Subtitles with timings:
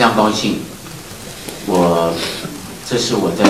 [0.00, 0.60] 非常高兴，
[1.66, 2.14] 我
[2.88, 3.44] 这是我在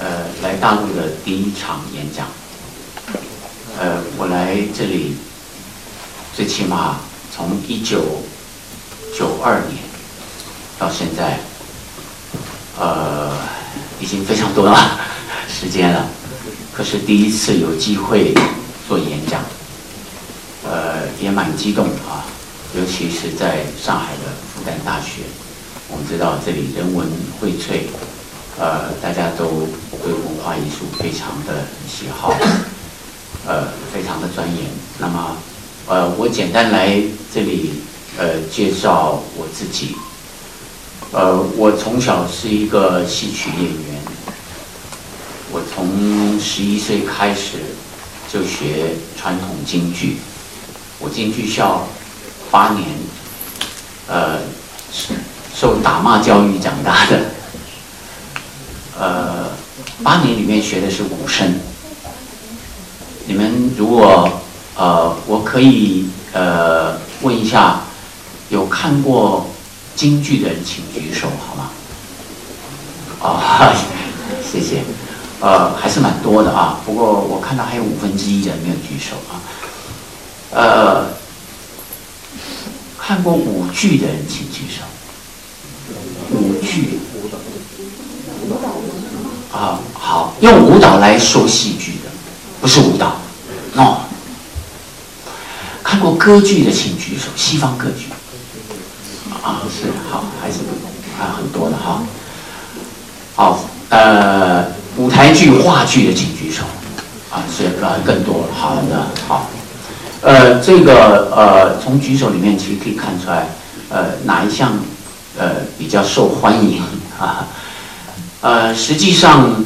[0.00, 2.26] 呃来大陆的第一场演讲。
[3.78, 5.14] 呃，我来这里
[6.34, 6.98] 最起码
[7.32, 8.20] 从一九
[9.16, 9.78] 九二年
[10.76, 11.38] 到现在，
[12.76, 13.30] 呃，
[14.00, 14.98] 已经非常多了
[15.48, 16.04] 时间了。
[16.74, 18.34] 可是第一次有机会
[18.88, 19.40] 做演讲，
[20.64, 22.26] 呃，也蛮激动的啊，
[22.74, 25.22] 尤其是在上海的复旦大学。
[25.92, 27.06] 我们知道这里人文
[27.40, 27.80] 荟萃，
[28.58, 29.68] 呃，大家都
[30.02, 32.34] 对文化艺术非常的喜好，
[33.46, 34.66] 呃，非常的钻研。
[34.98, 35.36] 那么，
[35.86, 37.02] 呃，我简单来
[37.34, 37.72] 这里
[38.16, 39.96] 呃介绍我自己。
[41.12, 44.00] 呃，我从小是一个戏曲演员，
[45.50, 47.58] 我从十一岁开始
[48.32, 50.18] 就学传统京剧，
[51.00, 51.86] 我进剧校
[52.50, 52.86] 八年，
[54.06, 54.38] 呃。
[54.92, 55.14] 是
[55.54, 57.20] 受打骂教育长大的，
[58.98, 59.50] 呃，
[60.02, 61.58] 八年里面学的是武生。
[63.26, 64.28] 你们如果
[64.76, 67.80] 呃，我可以呃问一下，
[68.48, 69.46] 有看过
[69.94, 71.70] 京剧的人请举手好吗？
[73.22, 73.74] 啊，
[74.42, 74.82] 谢谢。
[75.40, 76.80] 呃，还是蛮多的啊。
[76.84, 79.40] 不过我看到还有五分之一的人没有举手啊。
[80.52, 81.06] 呃，
[82.98, 84.82] 看过舞剧的人请举手。
[86.32, 87.38] 舞剧舞蹈，
[89.58, 92.10] 啊，好，用舞蹈来说戏剧的，
[92.60, 93.16] 不是舞蹈
[93.74, 93.96] ，no。
[95.82, 98.06] 看过歌剧的请举手，西方歌剧，
[99.42, 100.58] 啊，是好，还是
[101.18, 102.02] 啊很多的哈。
[103.34, 104.66] 好，呃，
[104.96, 106.62] 舞台剧、话剧的请举手，
[107.30, 109.50] 啊，是呃更多了，好的，好，
[110.20, 113.48] 呃，这个呃，从举手里面其实可以看出来，
[113.88, 114.72] 呃，哪一项？
[115.38, 116.82] 呃，比较受欢迎
[117.18, 117.46] 啊，
[118.40, 119.64] 呃，实际上，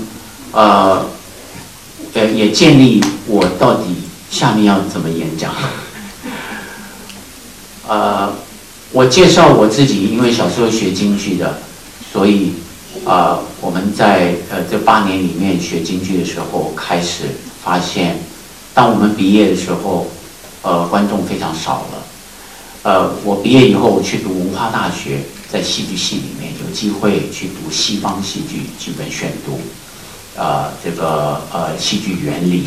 [0.53, 1.07] 呃，
[2.13, 3.97] 呃，也建立我到底
[4.31, 5.53] 下面要怎么演讲。
[7.89, 8.33] 呃，
[8.93, 11.59] 我介绍我自己，因为小时候学京剧的，
[12.13, 12.53] 所以
[13.05, 17.25] 啊，我们在呃这八年里面学京剧的时候，开始
[17.65, 18.19] 发现，
[18.75, 20.09] 当我们毕业的时候，
[20.63, 22.05] 呃，观众非常少了。
[22.83, 25.23] 呃，我毕业以后去读文化大学。
[25.55, 29.61] 在戏剧系里面有机会去读西方戏剧剧本选读，
[30.37, 32.67] 啊，这个呃戏剧原理，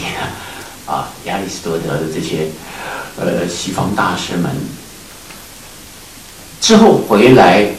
[0.86, 2.48] 啊亚里士多德的这些
[3.20, 4.56] 呃西方大师们，
[6.62, 7.70] 之后回来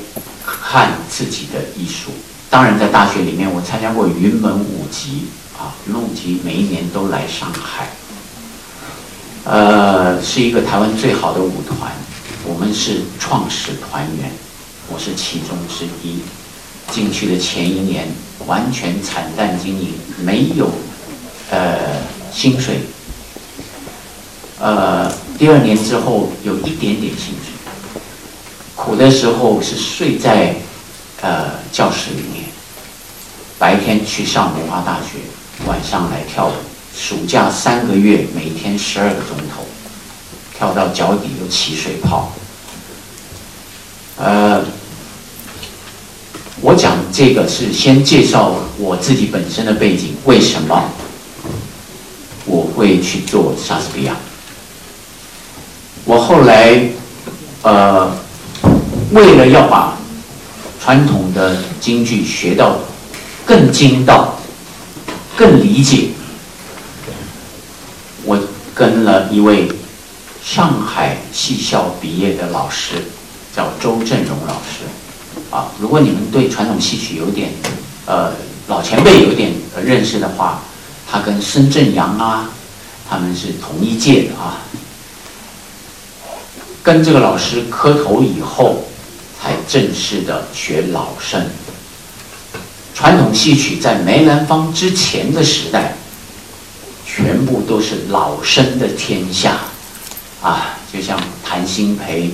[0.44, 2.10] 看自己的艺术。
[2.50, 7.88] 当然，在大学里面，我参加过云门舞集啊，云门舞集每一年都来上海，
[9.44, 11.92] 呃，是一个台湾最好的舞团，
[12.44, 14.30] 我们是创始团员。
[14.90, 16.20] 我是其中之一，
[16.90, 18.08] 进去的前一年
[18.46, 20.70] 完全惨淡经营，没有
[21.50, 21.78] 呃
[22.32, 22.80] 薪水。
[24.58, 28.00] 呃，第二年之后有一点点薪水，
[28.74, 30.56] 苦的时候是睡在
[31.20, 32.46] 呃教室里面，
[33.58, 35.18] 白天去上文化大学，
[35.66, 36.52] 晚上来跳舞。
[36.96, 39.64] 暑假三个月，每天十二个钟头，
[40.56, 42.32] 跳到脚底都起水泡。
[44.16, 44.64] 呃。
[46.60, 50.90] 我讲这个是先介绍我自己本身的背景，为什么
[52.44, 54.16] 我会去做莎士比亚？
[56.04, 56.88] 我后来
[57.62, 58.10] 呃，
[59.12, 59.96] 为了要把
[60.82, 62.78] 传统的京剧学到
[63.44, 64.38] 更精到、
[65.36, 66.08] 更理解，
[68.24, 68.38] 我
[68.74, 69.70] 跟了一位
[70.42, 72.94] 上海戏校毕业的老师，
[73.54, 74.84] 叫周振荣老师。
[75.50, 77.50] 啊，如果你们对传统戏曲有点，
[78.06, 78.32] 呃，
[78.66, 79.52] 老前辈有点
[79.84, 80.62] 认识的话，
[81.10, 82.50] 他跟孙正阳啊，
[83.08, 84.58] 他们是同一届的啊。
[86.82, 88.84] 跟这个老师磕头以后，
[89.40, 91.46] 才正式的学老生。
[92.94, 95.94] 传统戏曲在梅兰芳之前的时代，
[97.06, 99.58] 全部都是老生的天下，
[100.42, 102.30] 啊，就像谭鑫培，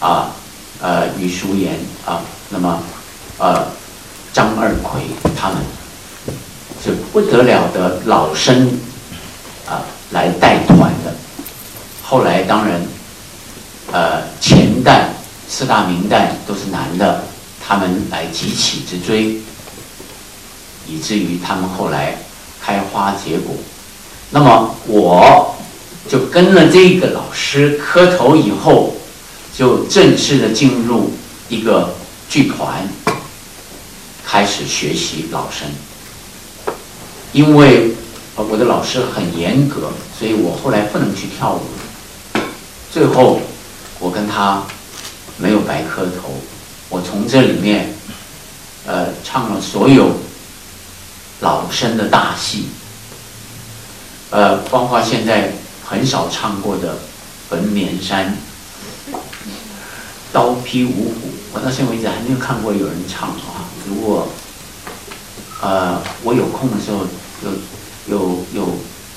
[0.00, 0.32] 啊，
[0.80, 1.74] 呃，余淑妍
[2.06, 2.80] 啊，那么，
[3.38, 3.66] 呃，
[4.32, 5.02] 张二奎
[5.36, 5.58] 他们，
[6.82, 8.78] 是不得了的老生，
[9.66, 11.14] 啊，来带团的。
[12.02, 12.80] 后来当然，
[13.92, 15.10] 呃，前代
[15.48, 17.24] 四大名旦都是男的，
[17.66, 19.40] 他们来急起直追，
[20.86, 22.16] 以至于他们后来
[22.62, 23.54] 开花结果。
[24.30, 25.56] 那么我
[26.08, 28.94] 就跟了这个老师磕头以后，
[29.58, 31.10] 就正式的进入
[31.48, 31.92] 一个
[32.30, 32.88] 剧团，
[34.24, 35.68] 开始学习老生。
[37.32, 37.90] 因为
[38.36, 41.62] 我的老师很严格，所以我后来不能去跳舞。
[42.92, 43.40] 最后，
[43.98, 44.62] 我跟他
[45.38, 46.34] 没有白磕头，
[46.88, 47.92] 我从这里面，
[48.86, 50.12] 呃，唱了所有
[51.40, 52.66] 老生的大戏，
[54.30, 55.52] 呃，包括现在
[55.84, 56.92] 很少唱过的
[57.50, 58.26] 《焚绵山》
[60.32, 61.10] 《刀劈五虎》，
[61.52, 63.68] 我到现在为止还没有看过有人唱啊。
[63.88, 64.28] 如果
[65.60, 67.06] 呃我有空的时候，
[67.42, 67.50] 有
[68.08, 68.68] 有有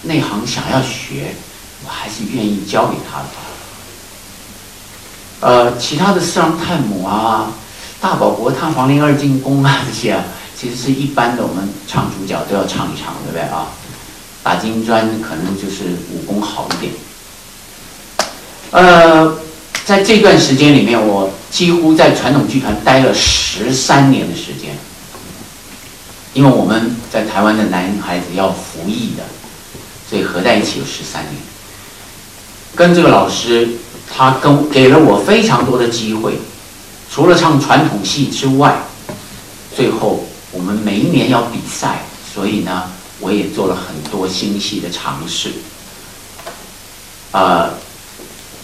[0.03, 1.35] 内行想要学，
[1.83, 3.27] 我还是愿意教给他的。
[5.41, 7.51] 呃，其他的四郎探母啊，
[7.99, 10.23] 大宝国探黄陵二进宫啊，这些啊，
[10.55, 13.67] 其实是一般的，我们唱主角都要唱一唱，对不对啊？
[14.43, 16.93] 打金砖可能就是武功好一点。
[18.71, 19.35] 呃，
[19.85, 24.77] 在这段时间里面，我几乎在传统剧团待了十三年的时间，
[26.33, 29.23] 因为我们在台湾的男孩子要服役的，
[30.09, 31.35] 所以合在一起有十三年，
[32.75, 33.69] 跟这个老师。
[34.13, 36.37] 他跟给了我非常多的机会，
[37.09, 38.77] 除了唱传统戏之外，
[39.73, 42.03] 最后我们每一年要比赛，
[42.33, 42.91] 所以呢，
[43.21, 45.53] 我也做了很多新戏的尝试。
[47.31, 47.69] 呃，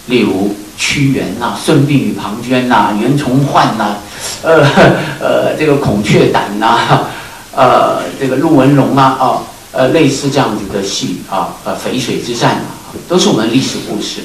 [0.07, 3.95] 例如屈原呐、孙膑与庞涓呐、袁崇焕呐，
[4.43, 4.63] 呃
[5.19, 7.07] 呃，这个孔雀胆呐，
[7.55, 9.41] 呃，这个陆文龙啊，哦，
[9.71, 14.21] 呃，类似这样子的戏啊，呃，淝水之战啊，都是我们历史故事。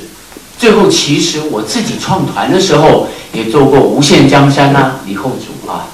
[0.59, 5.89] 最后，其实我自己创团的时候也做过《无限江山》呐，李后主啊，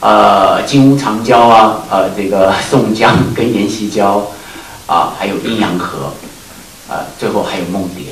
[0.00, 4.26] 呃，《金屋藏娇》啊，呃，这个宋江跟阎锡交
[4.86, 6.10] 啊，还有《阴阳河》，
[6.92, 8.04] 啊，最后还有《梦蝶》。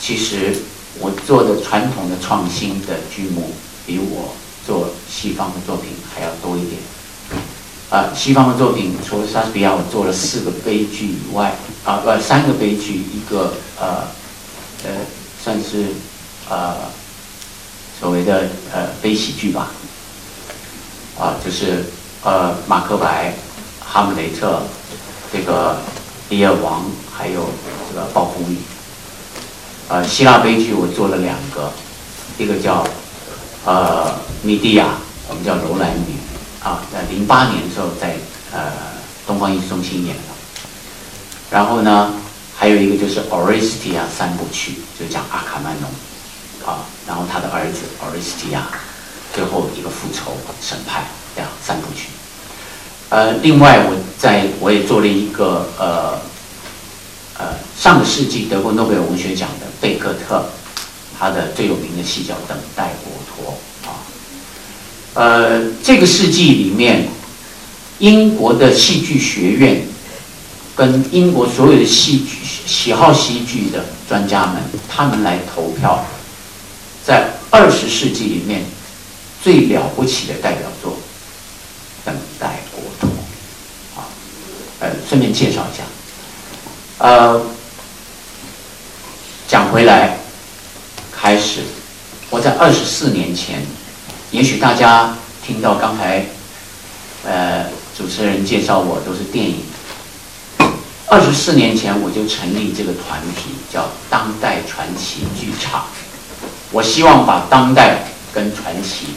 [0.00, 0.56] 其实
[1.00, 3.50] 我做的传统的创新的剧目，
[3.86, 4.34] 比我
[4.66, 6.80] 做西方的作品还要多一点。
[7.90, 11.54] 啊，西方的作品除了莎士比亚，我做了四个悲剧以外，
[11.84, 14.06] 啊，不，三个悲剧，一个呃。
[14.84, 14.90] 呃，
[15.40, 15.86] 算是
[16.50, 16.74] 呃
[18.00, 19.70] 所谓的呃悲喜剧吧，
[21.16, 21.84] 啊，就是
[22.24, 23.32] 呃马克白、
[23.78, 24.60] 哈姆雷特、
[25.32, 25.78] 这个
[26.30, 26.84] 李尔王，
[27.16, 27.48] 还有
[27.88, 28.56] 这个暴风雨。
[29.92, 31.70] 呃，希腊悲剧我做了两个，
[32.38, 32.82] 一个叫
[33.66, 34.10] 呃
[34.40, 34.86] 米蒂亚，
[35.28, 36.16] 我们叫楼兰女，
[36.64, 38.16] 啊，在零八年的时候在
[38.52, 38.72] 呃
[39.26, 40.32] 东方艺术中心演的，
[41.50, 42.14] 然后呢。
[42.54, 45.90] 还有一个就是《Orestia》三部曲，就讲阿卡曼农，
[46.64, 48.60] 啊，然后他的儿子 Orestia，
[49.34, 51.02] 最后一个复仇审判
[51.34, 52.10] 这样三部曲。
[53.08, 56.20] 呃，另外我在我也做了一个呃
[57.36, 60.46] 呃上个世纪得过诺贝尔文学奖的贝克特，
[61.18, 64.00] 他的最有名的戏叫《等待国托》啊。
[65.14, 67.08] 呃，这个世纪里面，
[67.98, 69.86] 英国的戏剧学院。
[70.74, 76.02] 跟英国所有的戏剧喜好戏剧的专家们，他们来投票，
[77.04, 78.64] 在二十世纪里面
[79.44, 80.92] 最了不起的代表作
[82.06, 83.10] 《等待国托》
[84.00, 84.08] 啊，
[84.80, 85.84] 呃，顺便介绍一下，
[86.96, 87.44] 呃，
[89.52, 90.16] 讲回来，
[91.14, 91.60] 开始，
[92.30, 93.62] 我在二十四年前，
[94.30, 95.14] 也许大家
[95.46, 96.24] 听到刚才，
[97.22, 99.56] 呃，主持人介绍我都是电影。
[101.06, 105.84] 二十四年前，我就成立这个团体，叫当代传奇剧场。
[106.70, 109.08] 我希望把当代跟传奇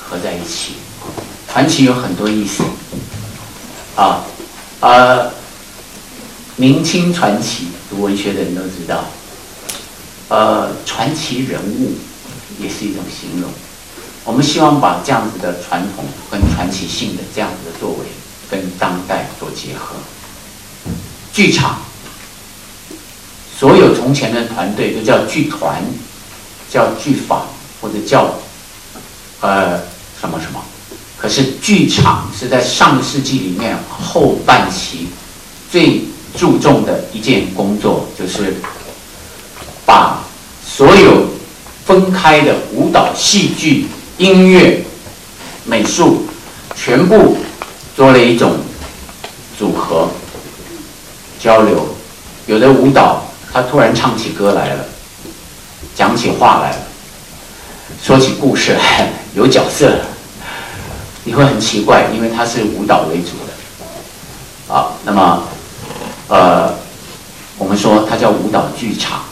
[0.00, 0.72] 合在一起。
[1.46, 2.64] 传奇有很多意思，
[3.94, 4.24] 啊，
[4.80, 5.30] 呃，
[6.56, 9.04] 明清传奇，读文学的人都知道。
[10.30, 11.92] 呃，传奇人物
[12.60, 13.50] 也是一种形容。
[14.24, 18.06] 我们希望把这样子的传统跟传奇性的这样子的作为，
[18.48, 19.96] 跟当代做结合。
[21.32, 21.80] 剧场，
[23.58, 25.82] 所有从前的团队都叫剧团，
[26.70, 27.46] 叫剧坊
[27.80, 28.34] 或者叫
[29.40, 29.78] 呃
[30.20, 30.62] 什么什么，
[31.16, 35.08] 可是剧场是在上个世纪里面后半期
[35.72, 36.04] 最
[36.36, 38.54] 注重的一件工作，就是
[39.90, 40.20] 把
[40.64, 41.26] 所有
[41.84, 44.84] 分开的舞蹈、戏剧、音乐、
[45.64, 46.26] 美术
[46.76, 47.36] 全部
[47.96, 48.58] 做了一种
[49.58, 50.08] 组合
[51.40, 51.88] 交流。
[52.46, 54.84] 有的舞蹈，他突然唱起歌来了，
[55.96, 56.76] 讲起话来了，
[58.00, 59.98] 说起故事来， 有角色。
[61.24, 65.42] 你会很奇怪，因为它是舞蹈为主的，啊，那么，
[66.28, 66.74] 呃，
[67.58, 69.22] 我们说它叫舞蹈剧场，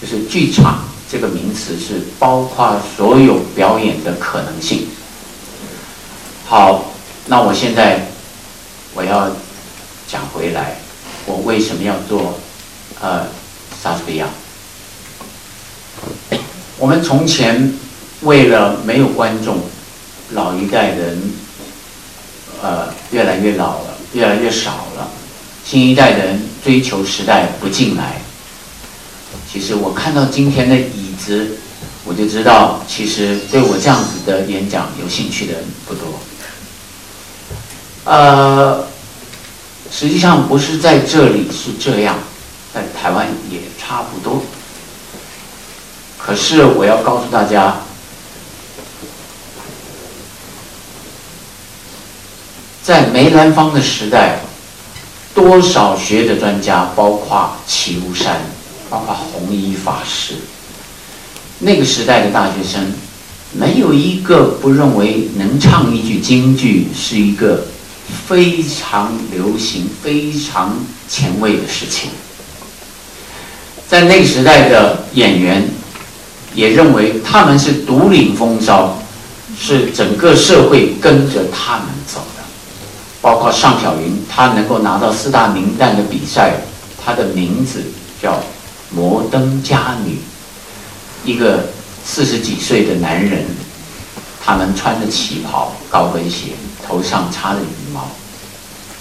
[0.00, 4.86] 就是剧场这个名词是包括所有表演的可能性。
[6.46, 6.92] 好，
[7.26, 8.06] 那我现在
[8.94, 9.30] 我要
[10.06, 10.78] 讲回来，
[11.26, 12.38] 我为什么要做
[13.00, 13.26] 呃
[13.82, 14.26] 莎士比亚？
[16.78, 17.74] 我们从前
[18.22, 19.60] 为了没有观众。
[20.32, 21.32] 老一代人，
[22.62, 25.08] 呃，越来越老了，越来越少了。
[25.64, 28.20] 新一代人追求时代不进来。
[29.50, 31.58] 其实我看到今天的椅子，
[32.04, 36.20] 我就知道，其实对我这样子的演讲有兴趣的人不多。
[38.04, 38.86] 呃，
[39.90, 42.18] 实际上不是在这里是这样，
[42.74, 44.42] 在台湾也差不多。
[46.18, 47.80] 可是我要告诉大家。
[52.82, 54.38] 在梅兰芳的时代，
[55.34, 58.40] 多少学者专家，包括齐如山，
[58.90, 60.34] 包括弘一法师，
[61.58, 62.92] 那个时代的大学生，
[63.52, 67.66] 没有一个不认为能唱一句京剧是一个
[68.26, 70.76] 非常流行、非常
[71.08, 72.10] 前卫的事情。
[73.86, 75.68] 在那个时代的演员，
[76.54, 78.98] 也认为他们是独领风骚，
[79.58, 82.42] 是整个社会跟着他们走的。
[83.20, 86.54] 包括尚小云，他能够拿到四大名旦的比赛，
[87.04, 87.82] 他的名字
[88.22, 88.38] 叫
[88.90, 90.18] 摩登佳女。
[91.24, 91.68] 一个
[92.04, 93.44] 四十几岁的男人，
[94.44, 96.52] 他们穿着旗袍、高跟鞋，
[96.86, 98.08] 头上插着羽毛，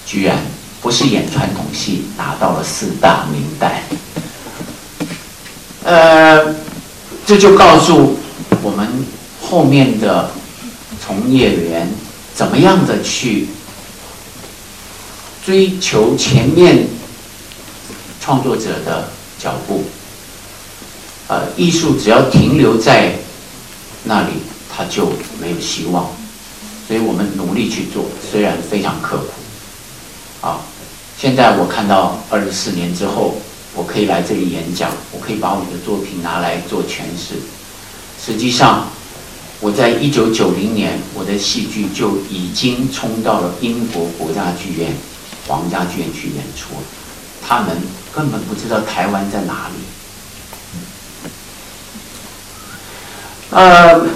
[0.06, 0.38] 居然
[0.82, 3.72] 不是演传统戏拿到了四大名旦。
[5.84, 6.56] 呃，
[7.26, 8.18] 这就告诉
[8.62, 9.06] 我们
[9.42, 10.32] 后面的
[11.00, 11.90] 从业员
[12.34, 13.48] 怎么样的去。
[15.46, 16.88] 追求前面
[18.20, 19.84] 创作者的脚步，
[21.28, 23.14] 呃，艺术只要停留在
[24.04, 24.34] 那里，
[24.76, 26.10] 它就没有希望。
[26.88, 30.48] 所以我们努力去做，虽然非常刻苦。
[30.48, 30.62] 啊，
[31.18, 33.36] 现在我看到二十四年之后，
[33.74, 37.36] 我可以来这里演讲，我可以把我的作品拿来做诠释。
[38.24, 38.88] 实际上，
[39.60, 44.92] 我在一九九零年，我的戏剧就已经冲到了英国国家剧院。
[45.48, 46.76] 皇家剧院去演出，
[47.48, 47.78] 他们
[48.18, 49.76] 根本不知道台湾在哪里。
[53.52, 54.08] 呃，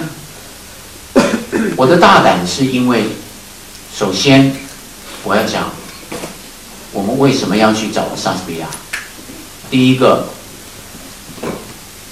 [1.78, 3.04] 我的大胆是因为，
[3.96, 4.56] 首先
[5.22, 5.70] 我要讲，
[6.90, 8.66] 我们为什么要去找莎士比亚？
[9.70, 10.26] 第一个，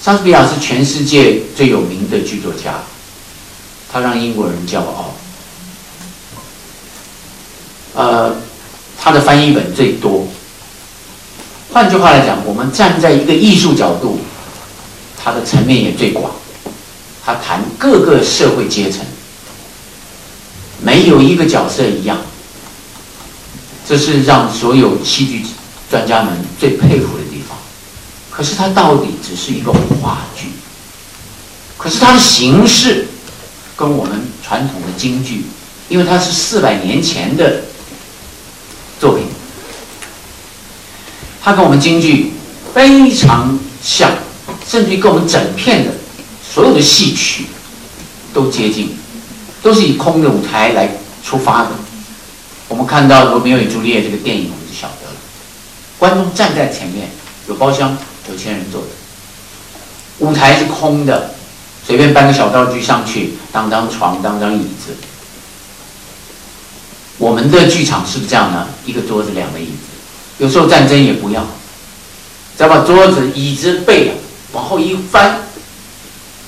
[0.00, 2.74] 莎士比亚是全世界最有名的剧作家，
[3.92, 5.12] 他让英国人骄傲。
[7.94, 8.36] 呃。
[9.02, 10.28] 他的翻译本最多。
[11.72, 14.18] 换句话来讲，我们站在一个艺术角度，
[15.16, 16.32] 它的层面也最广。
[17.24, 19.04] 他谈各个社会阶层，
[20.82, 22.18] 没有一个角色一样。
[23.86, 25.44] 这是让所有戏剧
[25.90, 27.56] 专家们最佩服的地方。
[28.30, 30.48] 可是它到底只是一个话剧。
[31.76, 33.06] 可是它的形式
[33.76, 35.44] 跟我们传统的京剧，
[35.88, 37.62] 因为它是四百年前的。
[38.98, 39.24] 作品，
[41.42, 42.32] 它跟我们京剧
[42.74, 44.10] 非常像，
[44.66, 45.92] 甚至于跟我们整片的
[46.42, 47.46] 所有的戏曲
[48.34, 48.96] 都接近，
[49.62, 50.88] 都是以空的舞台来
[51.24, 51.70] 出发的。
[52.68, 55.16] 我们看到《罗密欧与朱丽叶》这个电影，我们就晓得了，
[55.98, 57.08] 观众站在前面，
[57.48, 57.96] 有包厢，
[58.28, 58.88] 有钱人坐的，
[60.18, 61.34] 舞台是空的，
[61.84, 64.94] 随便搬个小道具上去，当张床，当张椅子。
[67.18, 68.68] 我们的剧场是不是这样呢？
[68.86, 69.89] 一个桌子，两个椅子，
[70.40, 71.42] 有时候战争也不要，
[72.56, 74.14] 只要把桌子、椅子背
[74.52, 75.42] 往后一翻，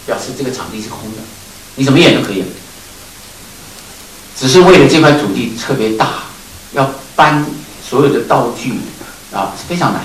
[0.07, 1.19] 表示这个场地是空的，
[1.77, 2.43] 你怎么演都可以。
[4.37, 6.25] 只是为了这块土地特别大，
[6.73, 7.47] 要搬
[7.89, 8.81] 所有的道具
[9.33, 10.03] 啊，是非常难。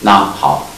[0.00, 0.70] 那好，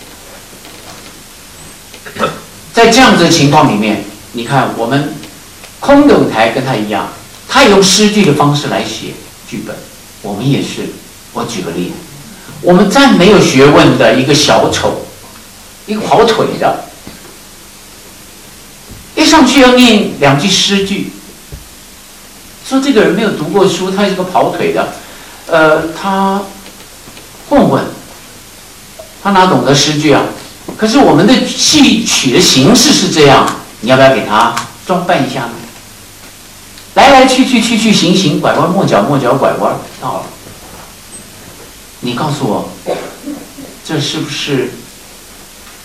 [2.72, 5.14] 在这样子的情况里面，你看我们
[5.80, 7.08] 空的舞台跟他一样。
[7.46, 9.14] 他也用诗句的方式来写
[9.48, 9.76] 剧本。
[10.22, 10.88] 我们也是，
[11.34, 11.94] 我举个例子，
[12.64, 15.02] 我们再没有学问的一个小丑，
[15.86, 16.84] 一个跑腿的，
[19.14, 21.12] 一上去要念两句诗句，
[22.66, 24.94] 说这个人没有读过书，他是个跑腿的，
[25.46, 26.42] 呃，他
[27.50, 27.84] 混混，
[29.22, 30.22] 他哪懂得诗句啊？
[30.78, 33.46] 可是我们的戏曲的形式是这样，
[33.80, 34.54] 你要不要给他
[34.86, 35.52] 装扮一下呢？
[36.94, 40.24] 来来去去去去行行，拐弯抹角抹角拐弯，到了。
[42.04, 42.68] 你告诉我，
[43.82, 44.68] 这是不是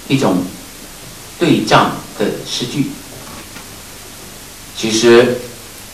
[0.09, 0.43] 一种
[1.39, 2.87] 对仗的诗句？
[4.75, 5.39] 其实，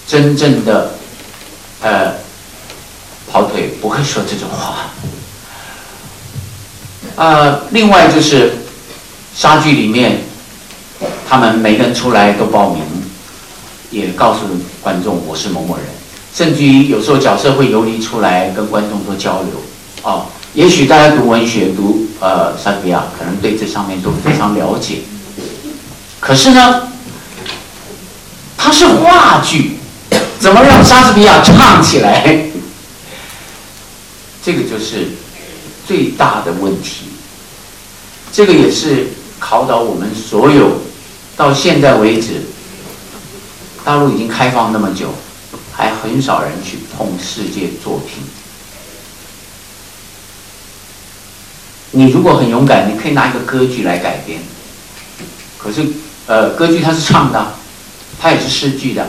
[0.08, 0.96] 真正的
[1.82, 2.16] 呃
[3.32, 4.90] 跑腿不会说这种话。
[7.18, 8.54] 呃，另外就是
[9.36, 10.24] 莎剧里面，
[11.30, 12.84] 他们每个人出来都报名。
[13.92, 14.42] 也告诉
[14.82, 15.86] 观众我是某某人，
[16.34, 19.52] 甚至于有时候角色会游离出来跟观众做交流。
[20.06, 25.00] 哦，也许大家读文学、读呃莎士比亚，可能对这上面都非常了解。
[26.20, 26.90] 可是呢，
[28.56, 29.78] 它是话剧，
[30.40, 32.46] 怎么让莎士比亚唱起来？
[34.46, 35.10] 这个就是
[35.88, 37.08] 最大的问题。
[38.32, 39.08] 这个也是
[39.40, 40.82] 考倒我们所有
[41.36, 42.44] 到现在为止。
[43.84, 45.08] 大陆已经开放那么久，
[45.72, 48.24] 还很少人去碰世界作品。
[51.98, 54.42] 你如果很勇敢，你可以拿一个歌剧来改编。
[55.58, 55.88] 可是，
[56.28, 57.54] 呃，歌剧它是唱的，
[58.20, 59.08] 它也是诗句的。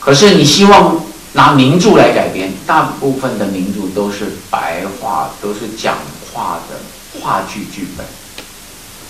[0.00, 1.04] 可是你希望
[1.34, 5.98] 拿名著来改编，大部分的名著都是白话，都是讲
[6.32, 8.06] 话的话剧剧本，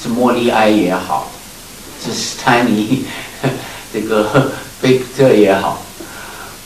[0.02, 1.30] 是莫里埃也好，
[2.04, 3.04] 是斯坦尼。
[3.92, 5.80] 这个贝克特也好，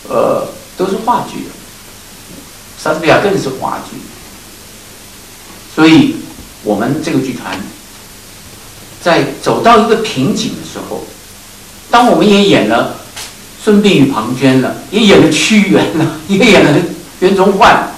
[0.09, 1.51] 呃，都是话剧的，
[2.83, 3.99] 莎士比亚更是话剧。
[5.77, 6.17] 所以，
[6.65, 7.61] 我们这个剧团
[9.03, 11.05] 在走到一个瓶颈的时候，
[11.91, 12.97] 当我们也演了
[13.63, 16.81] 《孙膑与庞涓》了，也演了屈原了， 也演了
[17.21, 17.93] 袁崇焕，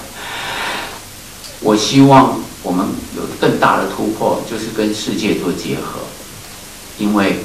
[1.61, 6.01] 我希望我们有更大的突破，就是跟世界做结合，
[6.97, 7.39] 因为。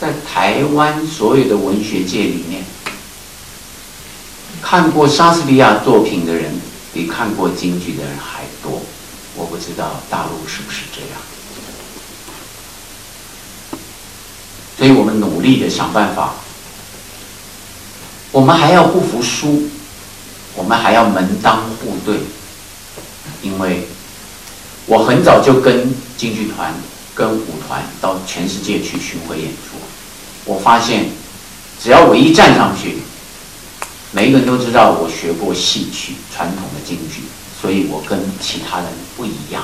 [0.00, 2.64] 在台湾所有的文学界里面，
[4.60, 6.60] 看过莎士比亚作品的人
[6.92, 8.82] 比看过京剧的人还多。
[9.34, 11.20] 我不知道大陆是不是这样，
[14.78, 16.34] 所以我们努力的想办法。
[18.30, 19.68] 我们还要不服输，
[20.54, 22.16] 我们还要门当户对，
[23.42, 23.86] 因为
[24.86, 26.74] 我很早就跟京剧团、
[27.14, 29.76] 跟舞团到全世界去巡回演出。
[30.46, 31.10] 我发现，
[31.78, 33.02] 只要我一站上去，
[34.12, 37.24] 每一个人都知道我学过戏曲传统的京剧，
[37.62, 39.62] 所以我跟其他人不一样。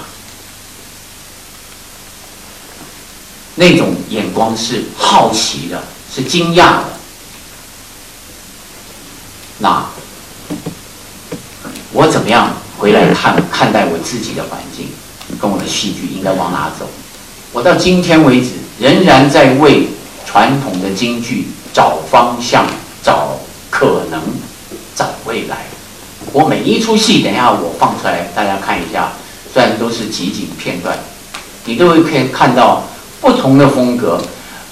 [3.57, 5.83] 那种眼光是好奇的，
[6.15, 6.85] 是惊讶的。
[9.59, 9.85] 那
[11.93, 14.89] 我怎么样回来看看待我自己的环境，
[15.41, 16.89] 跟我的戏剧应该往哪走？
[17.53, 19.89] 我到今天为止仍然在为。
[20.31, 22.67] 传统的京剧找方向、
[23.03, 24.23] 找可能、
[24.95, 25.65] 找未来。
[26.33, 29.13] 我每一出戏，等一下我放出来，大家看一下。
[29.53, 30.99] 虽然都是集锦片段，
[31.65, 32.85] 你都会可以看到
[33.21, 34.23] 不同的风格、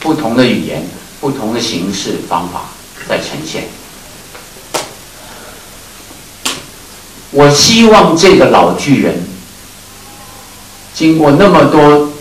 [0.00, 0.86] 不同的语言、
[1.20, 2.66] 不同的形式方法
[3.08, 3.68] 在呈现。
[7.30, 9.26] 我希望这个老巨人，
[10.94, 12.12] 经过那么多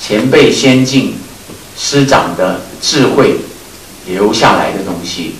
[0.00, 1.16] 前辈先进。
[1.82, 3.36] 师长的智慧
[4.04, 5.36] 留下来的东西，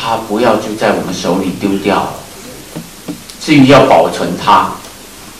[0.00, 2.14] 他不要就在我们手里丢掉。
[3.38, 4.72] 至于要保存它，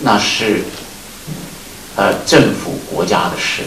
[0.00, 0.64] 那是
[1.96, 3.62] 呃政府国家的事。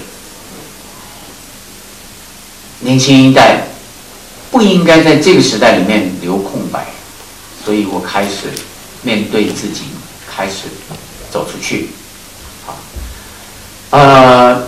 [2.79, 3.63] 年轻一代
[4.51, 6.85] 不应该在这个时代里面留空白，
[7.65, 8.47] 所以我开始
[9.01, 9.85] 面对自己，
[10.29, 10.65] 开始
[11.31, 11.89] 走出去。
[12.67, 12.77] 好，
[13.89, 14.67] 呃。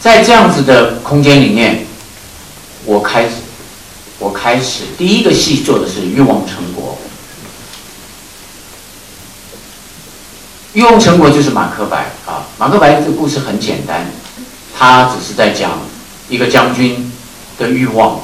[0.00, 1.84] 在这样子的空间里面，
[2.86, 3.32] 我开始，
[4.20, 6.98] 我开始第一个戏做的是《欲望成果》。
[10.78, 14.12] 《欲望成果》就是马克白啊，马克白这个故事很简单，
[14.78, 15.72] 他只是在讲
[16.28, 17.10] 一个将军
[17.58, 18.20] 的欲望，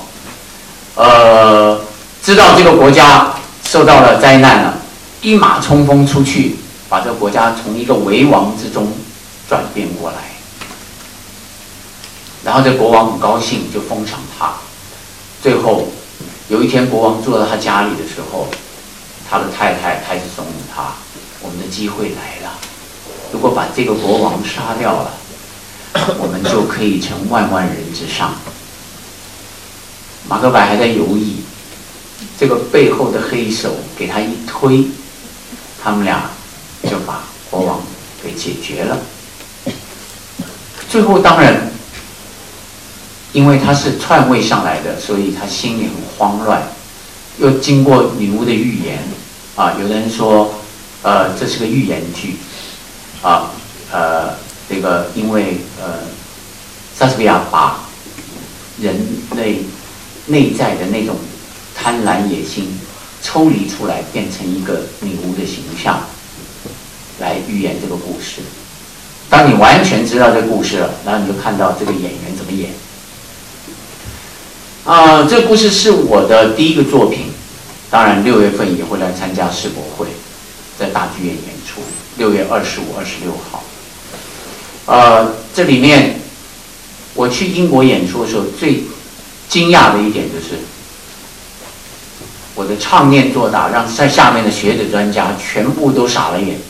[0.97, 1.81] 呃，
[2.23, 4.79] 知道这个国家受到了灾难了，
[5.23, 6.57] 一马冲锋出去，
[6.91, 8.93] 把这个国家从一个危亡之中
[9.49, 10.19] 转变过来。
[12.45, 14.53] 然后这国王很高兴，就封赏他。
[15.47, 15.87] 最后
[16.49, 18.49] 有一天国王坐到他家里的时候，
[19.31, 20.95] 他的太太开始怂恿他：
[21.41, 22.59] 我们的机会来了，
[23.33, 25.15] 如果把这个国王杀掉了，
[26.19, 28.35] 我们就可以成万万人之上。
[30.29, 31.37] 马克白还在犹豫，
[32.37, 34.85] 这个背后的黑手给他一推，
[35.81, 36.29] 他们俩
[36.91, 37.81] 就把国王
[38.21, 38.99] 给解决了。
[40.89, 41.71] 最后当然，
[43.37, 46.63] 因为他是篡位上来的，所以他心里很慌乱。
[47.39, 48.99] 又经过女巫的预言，
[49.55, 50.55] 啊，有的人说，
[51.03, 52.37] 呃，这是个预言剧，
[53.21, 53.51] 啊，
[53.93, 54.31] 呃，
[54.71, 55.99] 这个因为呃，
[56.99, 57.81] 莎士比亚把
[58.81, 59.59] 人类
[60.25, 61.15] 内在的那种
[61.75, 62.81] 贪婪野心
[63.21, 66.01] 抽离出来，变成一个女巫的形象，
[67.21, 68.41] 来预言这个故事。
[69.29, 72.71] 当你完全知道这个故事了，然后你就看到这个演员怎么演。
[74.87, 77.33] 啊，这故事是我的第一个作品，
[77.91, 80.07] 当然六月份也会来参加世博会，
[80.79, 81.83] 在大剧院演出，
[82.19, 83.65] 六月二十五、二十六号。
[84.87, 86.21] 呃，这里面
[87.15, 88.85] 我去英国演出的时候，最
[89.49, 90.61] 惊讶的一点就是，
[92.55, 96.61] 我的唱念做打，让在下面的学者专家全部都傻了眼。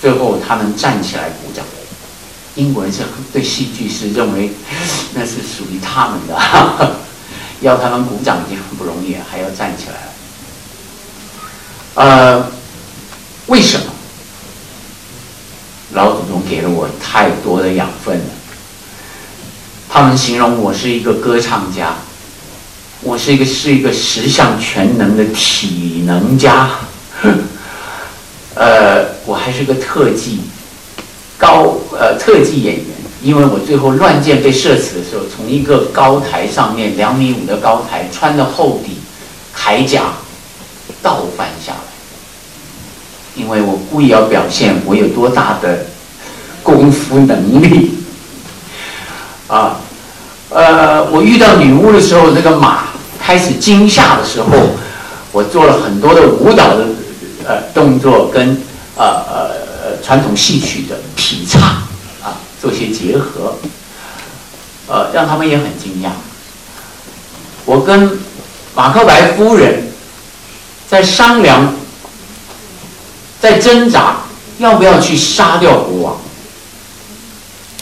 [0.00, 1.64] 最后，他们站起来鼓掌。
[2.54, 3.00] 英国人是
[3.32, 4.52] 对戏剧是认为
[5.14, 6.38] 那是属于他们的，
[7.62, 9.94] 要他们鼓掌已经很不容易，还要站起来。
[11.94, 12.46] 呃，
[13.46, 13.86] 为什么？
[15.94, 18.24] 老祖宗给了我太多的养分了。
[19.88, 21.96] 他们形容我是一个歌唱家，
[23.02, 26.70] 我是一个是一个十项全能的体能家。
[28.56, 30.40] 呃，我还是个特技
[31.38, 32.86] 高呃特技演员，
[33.22, 38.98] 因为我最后乱箭被射死的时候，从一个高台上面两米五的高台，穿着厚底
[39.56, 40.02] 铠甲
[41.00, 41.78] 倒翻下来，
[43.34, 45.86] 因为我故意要表现我有多大的
[46.62, 47.94] 功夫能力
[49.48, 49.80] 啊，
[50.50, 52.88] 呃，我遇到女巫的时候，那个马
[53.20, 54.48] 开始惊吓的时候，
[55.30, 56.86] 我做了很多的舞蹈的。
[57.44, 58.56] 呃，动作跟
[58.94, 61.82] 呃呃传统戏曲的劈叉，
[62.62, 63.58] 做些结合，
[64.86, 66.10] 呃，让他们也很惊讶。
[67.64, 68.16] 我跟
[68.76, 69.88] 马克白夫人
[70.88, 71.74] 在商量，
[73.40, 74.18] 在挣扎
[74.58, 76.16] 要不要去杀掉国王。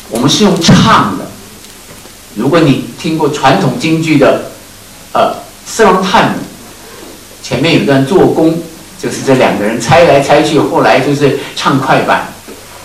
[0.08, 1.26] 我们是用唱的，
[2.34, 4.50] 如果你听过传统京剧的
[5.12, 5.34] 呃
[5.66, 6.38] 《四郎探母》，
[7.46, 8.58] 前面有段做工。
[9.02, 12.30] 就是这两个人猜来猜去，后来就是唱快板，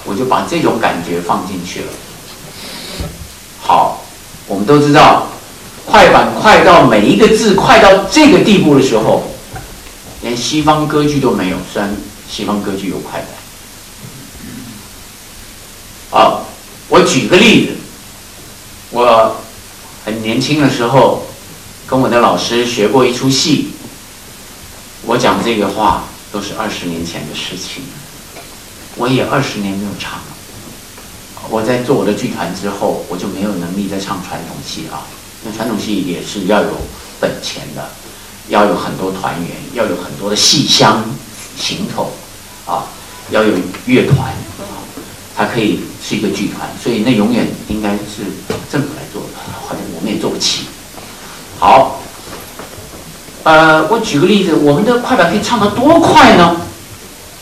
[0.05, 1.87] 我就把这种感觉放进去了。
[3.61, 4.05] 好，
[4.47, 5.27] 我们都知道，
[5.85, 9.23] 快板快到每一个字快到这个地步的时候，
[10.21, 11.95] 连西方歌剧都没有，虽然
[12.29, 13.29] 西方歌剧有快板。
[16.11, 16.45] 好，
[16.87, 17.71] 我举个例子，
[18.91, 19.35] 我
[20.05, 21.25] 很年轻的时候，
[21.87, 23.71] 跟我的老师学过一出戏。
[25.07, 27.83] 我讲这个话都是二十年前的事情，
[28.97, 30.23] 我也二十年没有唱了。
[31.49, 35.05] 我在做我的剧团之后，我就没有能力再唱传统戏啊。
[35.43, 36.69] 那传统戏也是要有
[37.19, 37.89] 本钱的，
[38.47, 41.03] 要有很多团员，要有很多的戏箱
[41.58, 42.12] 行头
[42.65, 42.86] 啊，
[43.29, 43.53] 要有
[43.86, 44.29] 乐团
[44.60, 44.81] 啊，
[45.36, 48.23] 它可以是一个剧团，所以那永远应该是
[48.71, 50.65] 政府来做的，好像我们也做不起。
[51.60, 52.01] 好。
[53.43, 56.62] 呃，我举个例子，我们的快板可以唱得多快呢？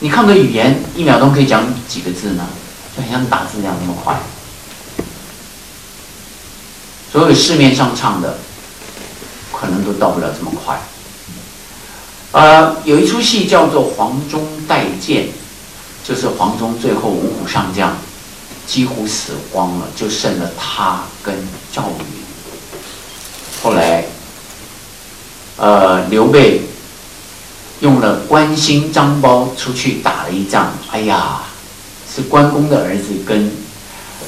[0.04, 2.46] 你看个语言，一秒钟可以讲几个字呢？
[2.94, 4.20] 就很像打字一样那么快。
[7.10, 8.38] 所有市面上唱的，
[9.54, 10.82] 可能都到不了这么快。
[12.34, 15.24] 呃，有一出戏叫做《黄忠带剑》，
[16.04, 17.96] 就是黄忠最后五虎上将
[18.68, 21.34] 几乎死光了，就剩了他跟
[21.72, 22.06] 赵云。
[23.64, 24.04] 后来。
[25.56, 26.62] 呃，刘备
[27.84, 31.42] 用了关心张苞出去打了一仗，哎呀，
[32.10, 33.52] 是关公的儿子跟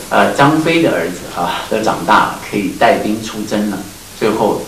[0.10, 3.78] 呃张飞的儿子啊，都长大了，可以带兵出征了。
[4.20, 4.62] 最后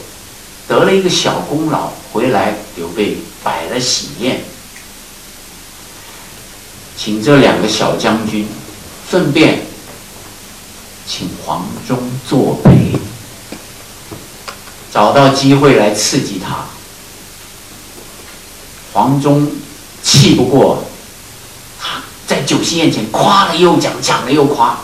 [0.69, 4.41] 得了一个小功劳，回来刘备摆了喜宴，
[6.95, 8.47] 请这两个小将军，
[9.11, 9.65] 顺便
[11.05, 12.93] 请黄忠作陪。
[14.93, 16.65] 找到机会来刺激他，
[18.97, 19.47] 黄忠
[20.01, 20.83] 气不过，
[21.79, 24.75] 他在酒席宴前夸了又讲，讲了又夸。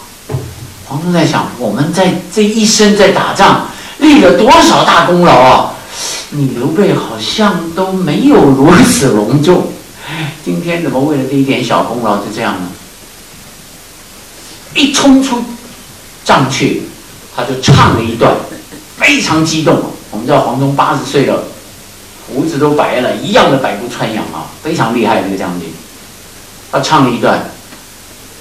[0.85, 5.73] 黄忠在想：我们在这一生在打仗，立了多少大功劳啊！
[6.29, 9.69] 你刘备好像都没有如此隆重，
[10.45, 12.67] 今天怎么为了这一点小功劳就这样呢？
[14.75, 15.43] 一冲出
[16.23, 16.83] 帐去，
[17.35, 18.35] 他就唱了一段，
[18.95, 19.81] 非常激动。
[20.11, 21.45] 我们知道黄忠八十岁了，
[22.27, 25.69] 胡子都白了，一样的百步穿杨啊，非常厉害的一个将军。
[26.71, 27.51] 他唱了一段：“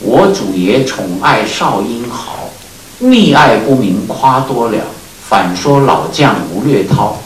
[0.00, 2.48] 我主爷宠爱少英豪，
[3.02, 4.78] 溺爱不明夸多了。
[5.28, 7.20] 反说老将吴略涛，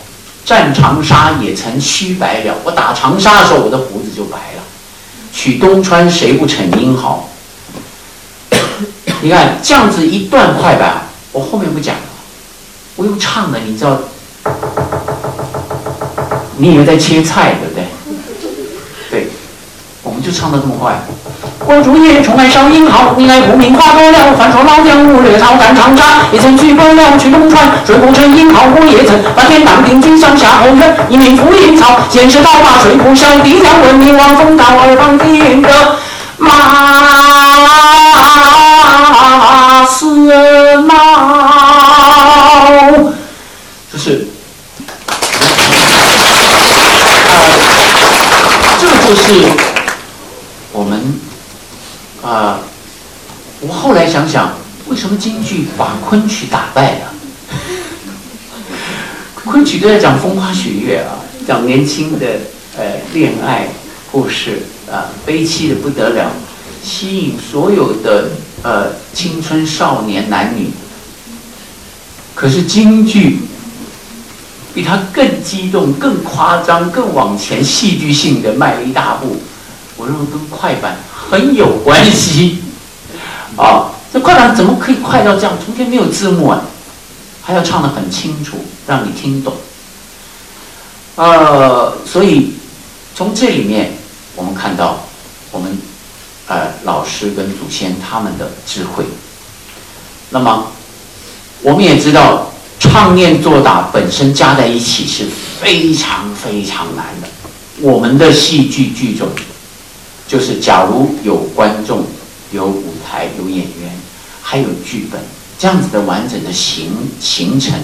[0.44, 2.54] 战长沙也曾须白了。
[2.64, 4.62] 我打长沙的时候，我的胡子就白了。
[5.32, 7.28] 取东川谁不逞英豪？”
[9.22, 12.02] 你看这样子一段快板，我后面不讲了，
[12.96, 13.98] 我用唱的，你知道？
[16.58, 17.84] 你以为在切菜，对不对？
[19.10, 19.28] 对，
[20.02, 20.98] 我们就唱的这么快。
[21.68, 24.36] 我主爷宠爱少英豪，你爱不明花多了。
[24.38, 35.96] 反手老将吴略超战长沙，也曾去不了去东川，水浒成英豪，我也曾把天当定军上下后院，一命赴阴曹，见识刀把水不小，地将闻名望风刀二方天的
[36.38, 36.50] 马。
[39.88, 40.94] 四毛，
[43.92, 44.26] 就是，
[48.80, 49.22] 这就是
[50.72, 51.20] 我们
[52.22, 52.58] 啊。
[53.60, 54.52] 我后来想想，
[54.86, 57.12] 为什么京剧把昆曲打败了？
[59.44, 62.24] 昆曲都在讲风花雪月啊，讲年轻的
[62.78, 63.66] 呃恋爱
[64.12, 66.30] 故事啊，悲凄的不得了，
[66.84, 68.28] 吸引所有的。
[68.62, 70.70] 呃，青春少年男女，
[72.34, 73.40] 可是京剧
[74.74, 79.40] 比他更激动、更夸张、更往前、戏剧性的迈了一大步。
[79.96, 82.62] 我认为跟快板很有关系。
[83.56, 85.52] 啊，这快板怎么可以快到这样？
[85.62, 86.62] 中间没有字幕啊，
[87.42, 89.52] 还要唱得很清楚，让你听懂。
[91.16, 92.54] 呃，所以
[93.14, 93.92] 从这里面
[94.34, 95.00] 我们看到
[95.50, 95.76] 我们。
[96.48, 99.04] 呃，老师跟祖先他们的智慧。
[100.30, 100.68] 那么，
[101.60, 105.26] 我们也知道，唱念做打本身加在一起是
[105.60, 107.26] 非常非常难的。
[107.80, 109.28] 我们的戏剧剧种，
[110.28, 112.06] 就是假如有观众、
[112.52, 113.95] 有舞台、有演员，
[114.48, 115.20] 还有剧本，
[115.58, 117.74] 这样子的完整的形形成，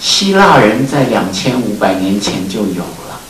[0.00, 3.20] 希腊人在两千五百年前就有了。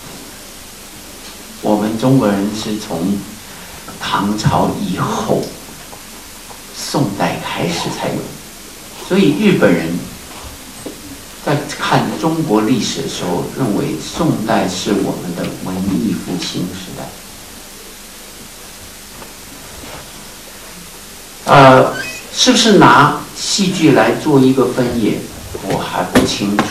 [1.62, 3.18] 我们中国人是从。
[4.02, 5.42] 唐朝以后，
[6.74, 8.20] 宋代开始才有，
[9.06, 9.86] 所以日本人
[11.44, 17.04] 在看中国历史的时候，认为宋代是我们的文艺复兴时代。
[21.50, 21.92] 呃，
[22.32, 25.18] 是不是拿戏剧来做一个分野，
[25.64, 26.64] 我还不清楚。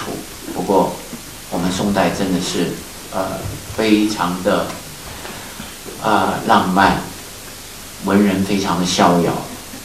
[0.55, 0.95] 不过，
[1.51, 2.71] 我们宋代真的是
[3.13, 3.39] 呃
[3.75, 4.67] 非常的
[6.01, 7.01] 啊浪漫。
[8.05, 9.33] 文人非常的逍遥，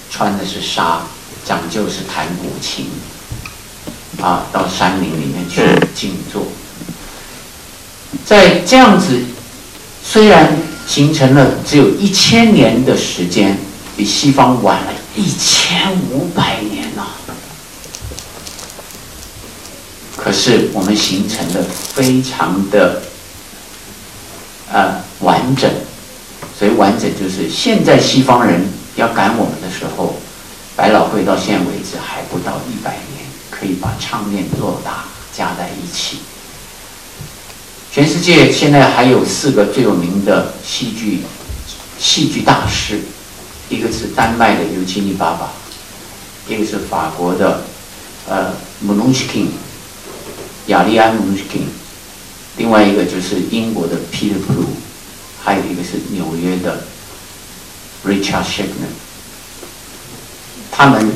[0.08, 1.00] 穿的是纱，
[1.44, 2.86] 讲究是弹古琴，
[4.22, 5.60] 啊，到山林里面去
[5.92, 6.46] 静坐。
[8.24, 9.20] 在这样子，
[10.04, 13.58] 虽然形成了只有一千年的时间，
[13.96, 17.02] 比西方晚了一千五百年呐，
[20.16, 23.02] 可是我们形成的非常的
[24.72, 25.70] 呃完整。
[26.56, 30.14] 所以完整就是现在西方人要赶我们的时候，
[30.76, 35.04] 百老汇到现在为止还不到一百年，可以把唱念做打
[35.36, 36.18] 加在一起。
[37.92, 41.22] 全世界现在还有四个最有名的戏剧
[41.98, 43.00] 戏剧大师，
[43.68, 45.50] 一个是丹麦的尤金尼爸爸，
[46.48, 47.62] 一个是法国的
[48.28, 49.48] 呃 m o n u s h k i n
[50.66, 51.60] 亚利安穆龙斯基
[52.56, 54.66] 另外一个就是英国的 Peter Blue。
[55.42, 56.84] 还有一个是纽约的
[58.02, 58.92] Richard s h a k m a n
[60.72, 61.12] 他们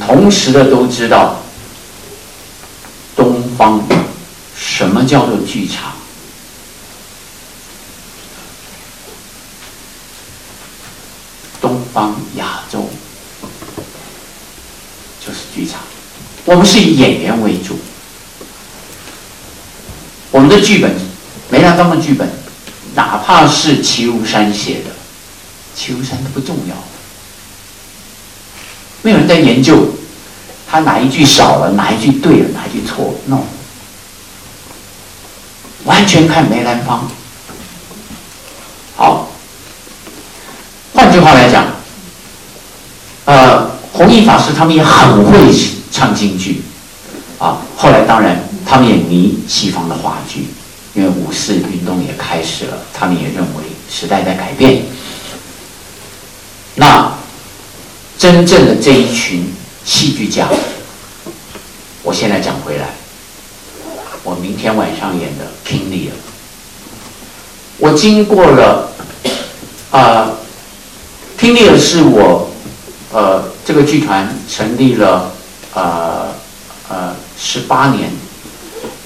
[0.00, 1.40] 同时的都知道
[3.14, 3.86] 东方
[4.56, 5.92] 什么叫做剧场，
[11.60, 12.88] 东方亚洲
[15.24, 15.80] 就是剧场，
[16.44, 17.78] 我们是以演员为主，
[20.30, 20.94] 我们的剧本
[21.50, 22.28] 梅兰芳的剧本。
[22.92, 24.90] 哪怕是齐如山写的，
[25.76, 26.74] 齐如山都不重要，
[29.02, 29.94] 没有人在研究
[30.68, 33.42] 他哪一句少了，哪一句对了，哪一句错，no，
[35.84, 37.08] 完全看梅兰芳。
[38.96, 39.30] 好，
[41.00, 41.64] 换句话来讲，
[43.24, 45.50] 呃，弘一法师他们也很会
[45.90, 46.60] 唱京剧，
[47.38, 50.48] 啊，后来当然他们也迷西方的话剧，
[50.92, 54.82] 因为五四运动也开始了，他们也认为时代在改变。
[56.74, 57.14] 那
[58.18, 59.50] 真正的这一群
[59.86, 60.48] 戏剧家，
[62.02, 62.90] 我现在讲回来，
[64.22, 66.10] 我明天晚上演的《King Lear》，
[67.78, 68.92] 我经过了
[69.90, 69.98] 啊，
[71.50, 72.48] 《King Lear》是我
[73.12, 75.32] 呃这个剧团成立了
[75.74, 76.28] 呃
[76.88, 78.12] 呃十八年，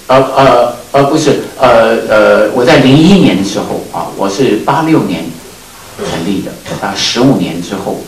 [0.08, 5.24] 呃呃呃不是呃呃我在零一年的时候啊，我是八六年
[5.96, 8.02] 成立的，大概十五年之后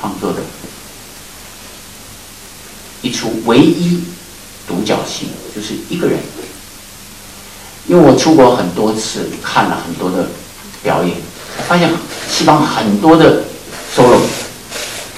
[0.00, 0.38] 创作的
[3.02, 4.02] 一出唯一
[4.66, 6.18] 独角戏，就是一个人。
[7.86, 10.26] 因为我出国很多次，看了很多的
[10.82, 11.16] 表演，
[11.68, 11.90] 发现
[12.30, 13.44] 西方很多的
[13.98, 14.20] solo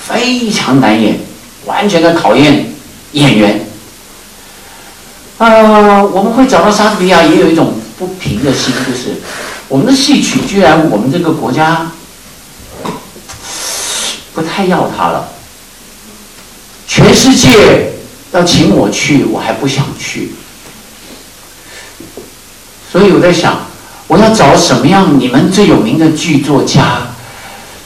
[0.09, 1.21] 非常难演，
[1.67, 2.73] 完全的考验
[3.13, 3.67] 演员。
[5.37, 9.21] 啊，我们会找到莎士比亚，也有一种不平的心，就是
[9.69, 11.93] 我们的戏曲居然我们这个国家
[14.35, 15.29] 不太要他了。
[16.87, 17.93] 全世界
[18.33, 20.33] 要请我去，我还不想去。
[22.91, 23.67] 所以我在想，
[24.09, 27.10] 我要找什么样你们最有名的剧作家、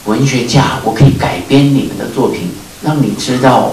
[0.07, 2.51] 文学家，我可以改编你们的作品，
[2.83, 3.73] 让你知道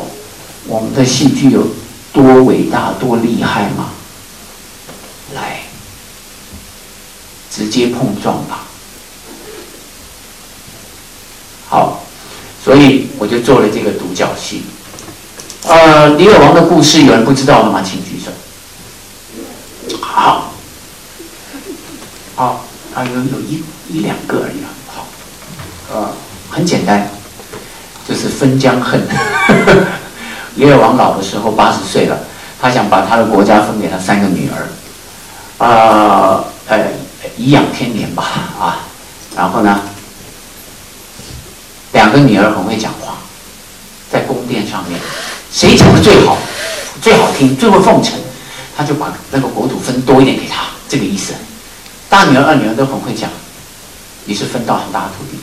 [0.65, 1.67] 我们的戏剧有
[2.13, 3.89] 多伟大、多厉害吗？
[5.33, 5.63] 来，
[7.49, 8.65] 直接碰撞吧。
[11.67, 12.03] 好，
[12.63, 14.63] 所以我就做了这个独角戏。
[15.63, 17.81] 呃，李尔王的故事有人不知道的吗？
[17.81, 18.31] 请举手。
[19.99, 20.53] 好。
[22.35, 22.65] 好，
[22.95, 24.69] 啊，有有一一两个而已啊。
[25.93, 26.11] 啊，
[26.49, 27.07] 很简单，
[28.07, 29.01] 就是分疆恨。
[30.55, 32.17] 李尔王老的时候八十岁了，
[32.61, 36.87] 他想把他的国家分给他三个女儿，啊，呃，
[37.37, 38.23] 颐养天年吧，
[38.59, 38.79] 啊，
[39.35, 39.79] 然后呢，
[41.93, 43.17] 两个女儿很会讲话，
[44.11, 44.99] 在宫殿上面，
[45.51, 46.37] 谁讲的最好，
[47.01, 48.13] 最好听，最会奉承，
[48.75, 51.33] 他就把那个国土分多一点给他，这个意思。
[52.09, 53.29] 大女儿、二女儿都很会讲，
[54.25, 55.39] 于是分到很大的土地。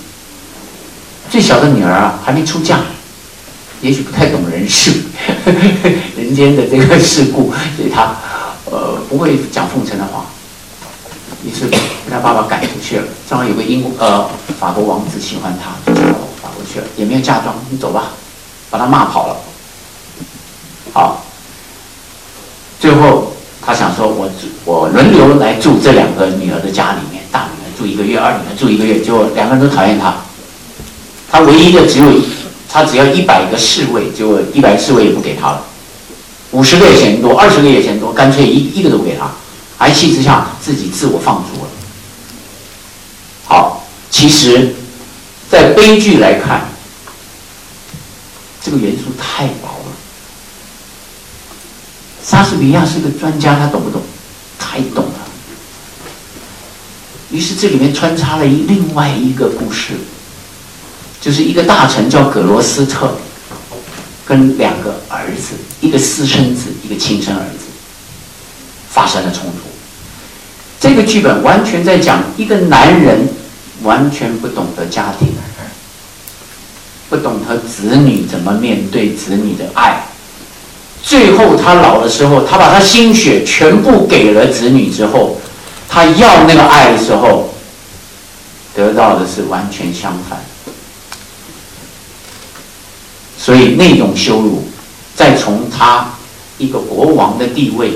[1.30, 2.78] 最小的女儿啊，还没出嫁，
[3.80, 4.92] 也许不太懂人事，
[6.16, 8.16] 人间的这个世故，所以她
[8.64, 10.24] 呃不会讲奉承的话，
[11.44, 11.78] 于是被
[12.10, 13.04] 他爸爸赶出去了。
[13.28, 16.08] 正好有个英国呃法国王子喜欢她，就到
[16.42, 18.12] 法国去了，也没有嫁妆，你走吧，
[18.70, 19.36] 把他骂跑了。
[20.92, 21.24] 好，
[22.80, 23.32] 最后。
[23.60, 24.30] 他想说：“我，
[24.64, 30.14] 我轮流来住这两个女儿的家里面，大女儿住一个月，二女儿住一个月，结果两个人都讨厌他。
[31.30, 32.12] 他唯一的只有，
[32.70, 35.64] 他只要一百个侍卫，结果一百侍卫也不给他了，
[36.52, 39.30] 五十个也嫌多，二十个也嫌多，干脆一一个都不给他。
[39.86, 41.68] 一气之下，自己自我放逐了。
[43.44, 44.74] 好，其实，
[45.50, 46.68] 在悲剧来看，
[48.62, 49.92] 这个元素太薄了。”
[52.24, 54.02] 莎士比亚是个专家，他懂不懂？
[54.58, 55.12] 太懂了。
[57.30, 59.92] 于是这里面穿插了一另外一个故事，
[61.20, 63.12] 就是一个大臣叫葛罗斯特，
[64.24, 67.66] 跟两个儿子，一个私生子，一个亲生儿子，
[68.88, 69.68] 发生了冲突。
[70.80, 73.28] 这个剧本完全在讲一个男人
[73.82, 75.28] 完全不懂得家庭，
[77.10, 80.04] 不懂得子女怎么面对子女的爱。
[81.02, 85.40] 最后，他老的时候，他把他心血全部给了子女之后，
[85.88, 87.54] 他要那个爱的时候，
[88.74, 90.38] 得到的是完全相反。
[93.48, 94.68] 所以那种羞辱，
[95.16, 96.06] 再从他
[96.58, 97.94] 一个国王的地位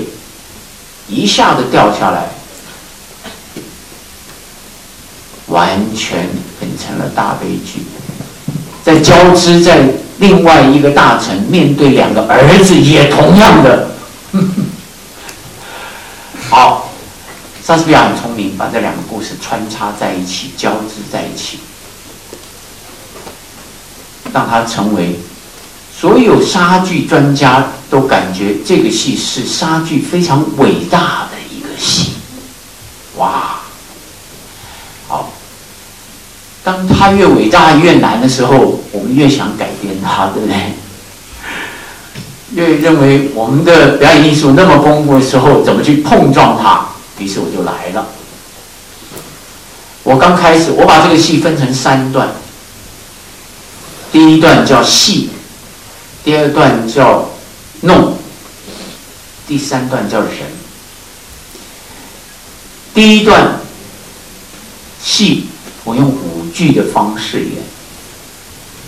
[1.07, 2.29] 一下子掉下来，
[5.45, 6.27] 完全
[6.59, 7.83] 变成了大悲剧，
[8.83, 9.87] 在交织在。
[10.17, 13.91] 另外一个大臣面对两个儿子，也同样的。
[16.49, 16.91] 好，
[17.63, 21.59] 莎士比亚很聪明，把这两个故事穿插在一起，交织在一起，
[24.31, 25.19] 让它成为
[25.99, 32.13] 所有杀剧专家都感觉这个戏是杀剧非常伟大的一个戏。
[33.17, 33.59] 哇！
[35.07, 35.31] 好
[36.63, 40.73] 当他越伟大越难的时候，我们越想改变他，对不对？
[42.55, 46.87] 越认为我们的表演艺术那么丰富的时候，怎么去碰撞它？
[47.19, 48.07] 于是我就来了。
[50.03, 52.29] 我刚开始，我把这个戏分成三段。
[54.11, 55.29] 第一段叫戏，
[56.23, 57.29] 第二段叫
[57.81, 58.17] 弄，
[59.45, 60.31] 第三段叫人。
[62.93, 63.59] 第一段
[65.01, 65.47] 戏
[65.83, 67.63] 我用舞剧的方式演，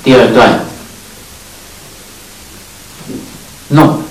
[0.04, 0.64] 第二段
[3.68, 4.02] 弄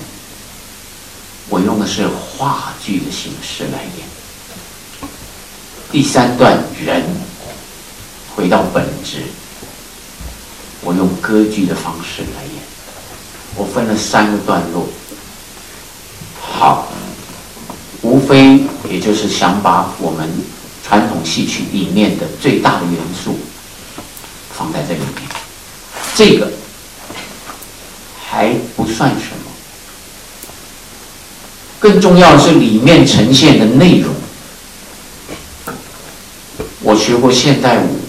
[1.49, 5.09] 我用的是话剧的形式来演，
[5.91, 7.03] 第三段人
[8.35, 9.23] 回到本质，
[10.81, 12.61] 我用歌剧的方式来演，
[13.55, 14.87] 我分了三个段落。
[16.41, 16.87] 好，
[18.01, 20.29] 无非也就是想把我们
[20.85, 23.37] 传统戏曲里面的最大的元素
[24.53, 25.29] 放在这里面，
[26.15, 26.51] 这个
[28.23, 29.51] 还不算什么，
[31.79, 34.13] 更重要的是里面呈现的内容。
[36.81, 37.99] 我学过现代舞，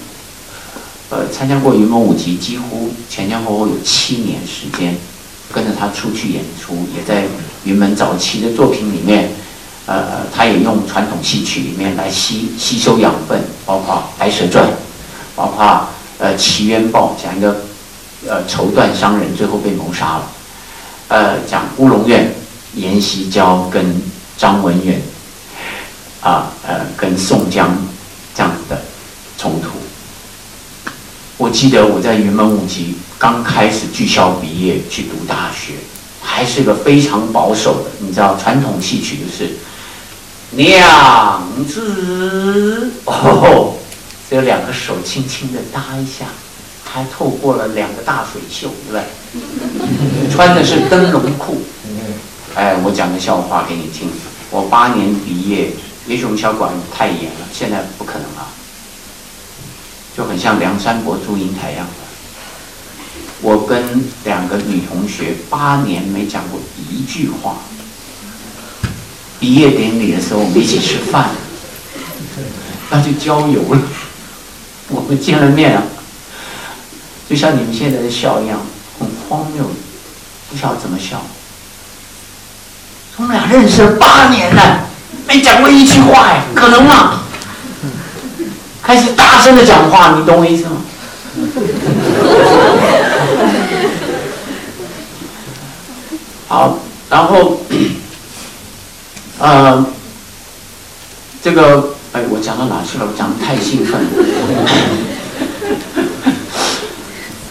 [1.08, 4.98] 呃，参加过云门舞集，几乎前前后后有七年时间，
[5.52, 7.24] 跟着他出去演出，也在。
[7.64, 9.28] 云门早期的作品里面，
[9.86, 14.64] 呃，他也用传统戏曲里面来吸吸收养分，包括《白蛇传》，
[15.34, 15.88] 包括
[16.18, 17.62] 呃《奇冤报》，讲一个
[18.28, 20.30] 呃绸缎商人最后被谋杀了，
[21.08, 22.32] 呃，讲乌龙院
[22.74, 24.00] 阎锡娇跟
[24.38, 25.02] 张文远，
[26.20, 27.76] 啊呃跟宋江
[28.32, 28.80] 这样的
[29.36, 29.75] 冲突。
[31.36, 35.74] 我记得我在云门舞集刚开始剧校毕业去读大学。
[36.28, 39.56] 还是个非常保守的，你知道，传统戏曲就是
[40.50, 43.74] 娘子哦，
[44.28, 46.26] 只有两个手轻轻的搭一下，
[46.84, 50.28] 还透过了两个大水袖，对不对？
[50.34, 51.62] 穿的是灯笼裤。
[52.54, 54.10] 哎，我讲个笑话给你听。
[54.50, 55.70] 我八年毕业，
[56.06, 58.46] 也许我们小馆太严了，现在不可能了，
[60.16, 61.86] 就很像梁山伯祝英台一样。
[63.42, 66.58] 我跟两个女同学八年没讲过
[66.88, 67.56] 一句话。
[69.38, 71.28] 毕业典礼的时候，我们一起吃饭，
[72.88, 73.82] 那就郊游了。
[74.88, 75.82] 我们见了面啊，
[77.28, 78.58] 就像你们现在的笑一样，
[78.98, 79.70] 很荒谬，
[80.48, 81.20] 不晓得怎么笑。
[83.18, 84.88] 我们俩认识了八年了，
[85.26, 87.24] 没讲过一句话呀，可能吗？
[88.86, 90.76] 开始大声的讲话，你懂我意思吗？
[96.46, 96.78] 好，
[97.10, 97.60] 然后，
[99.40, 99.84] 呃，
[101.42, 103.06] 这个，哎，我讲到哪去了？
[103.10, 104.06] 我讲的太兴奋了。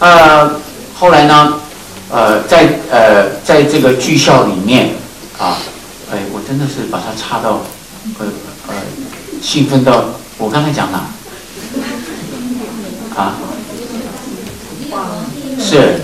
[0.00, 0.58] 呃，
[0.94, 1.60] 后来呢，
[2.08, 4.94] 呃，在呃，在这个剧校里面
[5.38, 5.58] 啊，
[6.10, 7.60] 哎，我真的是把它插到，
[8.20, 8.26] 呃
[8.68, 8.74] 呃，
[9.42, 10.02] 兴奋到
[10.38, 11.04] 我刚才讲哪？
[13.16, 13.34] 啊，
[15.58, 16.00] 是，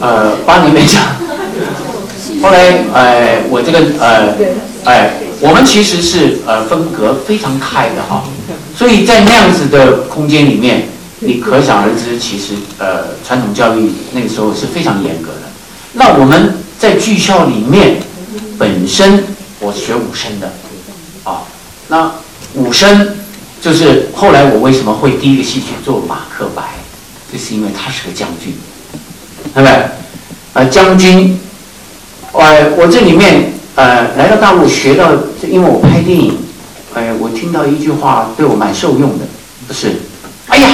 [0.00, 1.02] 呃，八年没讲。
[2.42, 4.34] 后来，呃，我这个，呃，
[4.84, 8.24] 哎，我们其实是呃分隔非常开的哈，
[8.76, 10.88] 所以在那样子的空间里面，
[11.20, 15.48] 你可想而知，其实呃传统教育那个时候是非常严格的。
[15.94, 18.02] 那我们在剧校里面，
[18.58, 19.24] 本身
[19.60, 20.52] 我学武生的，
[21.24, 21.44] 啊，
[21.88, 22.12] 那
[22.54, 23.16] 武生
[23.64, 26.62] 就是后来我为什么会第一个戏去做马克白，
[27.32, 28.52] 就是因为他是个将军，
[29.54, 29.88] 对不对？
[30.52, 31.40] 呃，将军。
[32.32, 35.12] 呃，我这里面呃来到大陆学到，
[35.48, 36.36] 因为我拍电影，
[36.92, 39.24] 哎，我听到一句话对我蛮受用的，
[39.66, 39.96] 不是？
[40.48, 40.68] 哎呀，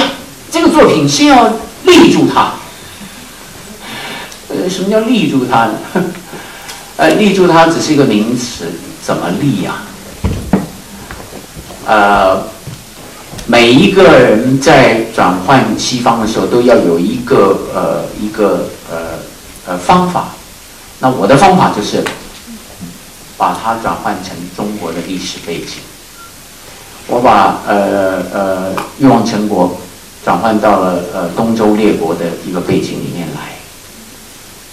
[0.51, 1.49] 这个作品先要
[1.85, 2.51] 立住它。
[4.49, 5.73] 呃，什么叫立住它呢？
[6.97, 8.65] 呃，立住它只是一个名词，
[9.01, 9.75] 怎么立呀？
[11.85, 12.43] 呃，
[13.51, 19.19] 每一个人在转换西方的时候，都要有一个呃一个呃
[19.67, 20.29] 呃方法。
[20.99, 22.01] 那我的方法就是，
[23.37, 25.79] 把它转换成中国的历史背景。
[27.07, 29.81] 我把呃呃欲望成国
[30.23, 33.57] 转换到了呃东周列国的一个背景里面来，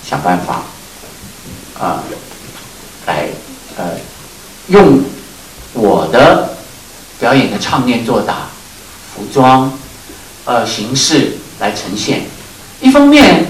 [0.08, 0.62] 想办法
[1.80, 2.04] 啊
[3.08, 3.30] 来
[3.76, 3.96] 呃
[4.68, 5.02] 用
[5.72, 6.50] 我的
[7.18, 8.47] 表演的唱念做打、
[9.18, 9.76] 服装
[10.44, 12.26] 呃形式来呈现。
[12.80, 13.46] 一方面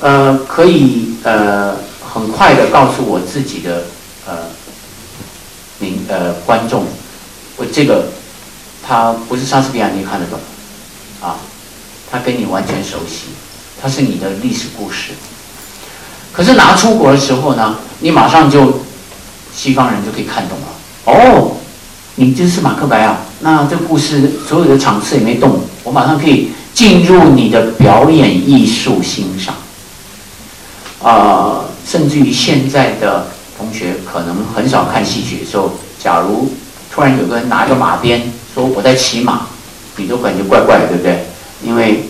[0.00, 1.10] 呃可以。
[1.24, 1.76] 呃，
[2.12, 3.84] 很快的告诉我自己的
[4.26, 4.38] 呃，
[5.78, 6.84] 民呃观众，
[7.56, 8.08] 我这个
[8.84, 10.36] 他不是莎士比亚，你看得懂
[11.20, 11.36] 啊？
[12.10, 13.26] 他跟你完全熟悉，
[13.80, 15.12] 他是你的历史故事。
[16.32, 18.80] 可是拿出国的时候呢，你马上就
[19.54, 20.66] 西方人就可以看懂了。
[21.04, 21.56] 哦，
[22.16, 23.20] 你就是马克白啊？
[23.40, 29.54] 那这故事所有的场次也没动，我马上可以进入你的表演艺术欣赏。
[31.02, 33.26] 啊，甚至于现在的
[33.58, 36.52] 同学可能很少看戏曲的时候，假如
[36.92, 39.46] 突然有个人拿个马鞭说我在骑马，
[39.96, 41.26] 你都感觉怪怪的，对不对？
[41.64, 42.04] 因为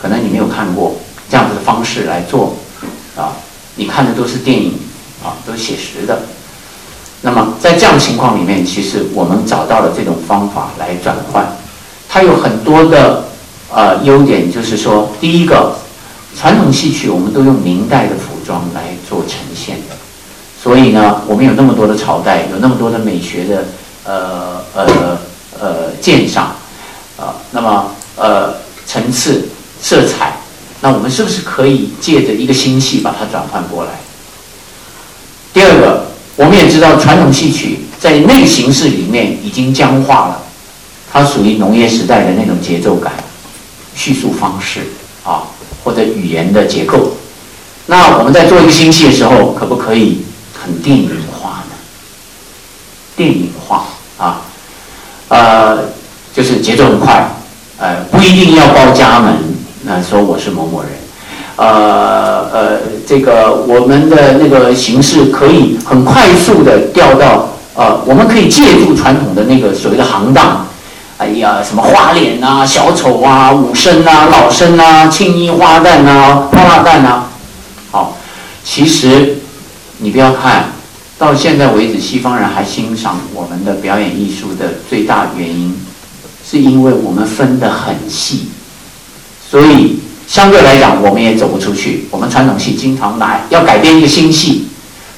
[0.00, 0.96] 可能你没有看过
[1.30, 2.56] 这样子的方式来做
[3.16, 3.32] 啊，
[3.76, 4.74] 你看的都是电影
[5.22, 6.22] 啊，都是写实的。
[7.26, 11.56] 那么在这样情况里面，其实我们找到了这种方法来转换，
[12.06, 13.24] 它有很多的
[13.72, 15.74] 呃优点，就是说，第一个，
[16.38, 19.96] 传统戏曲我们都用明代的服装来做呈现的，
[20.62, 23.64] 所以呢，我们有那么多的朝代，有那么多的美学的
[24.04, 25.18] 呃呃
[25.58, 26.54] 呃鉴赏
[27.16, 28.52] 啊，那么呃
[28.84, 29.48] 层次
[29.80, 30.36] 色彩，
[30.82, 33.92] 那我们是不是可以借着一个新戏把它转换过来？
[35.54, 36.03] 第二个。
[36.36, 40.42] 我们也知道，传统戏曲在那个形式里面已经僵化了，
[41.12, 43.12] 它属于农业时代的那种节奏感、
[43.94, 44.80] 叙述方式
[45.24, 45.44] 啊，
[45.84, 47.12] 或者语言的结构。
[47.86, 50.24] 那我们在做一个新戏的时候，可不可以
[50.60, 51.76] 很电影化呢？
[53.14, 53.84] 电影化
[54.18, 54.42] 啊，
[55.28, 55.84] 呃，
[56.34, 57.28] 就是节奏很快，
[57.78, 59.36] 呃，不一定要报家门，
[59.82, 60.90] 那说我是某某人。
[61.56, 70.66] 呃呃，这个我们的那个形式可以很快速的调到呃，我们可以借助传统的那个所谓的行当，
[71.18, 77.30] 哎呀，什么花脸啊、小丑啊、武生啊、老生啊、青衣花旦啊、花蜡旦啊。
[77.92, 78.16] 好，
[78.64, 79.38] 其实
[79.98, 80.72] 你不要看
[81.18, 85.76] 到现在为止，西方人还欣赏我们的表演艺术的最大原因，
[86.44, 88.48] 是因为我们分得很细，
[89.48, 90.00] 所以。
[90.26, 92.08] 相对来讲，我们也走不出去。
[92.10, 94.68] 我们传统戏经常来要改编一个新戏，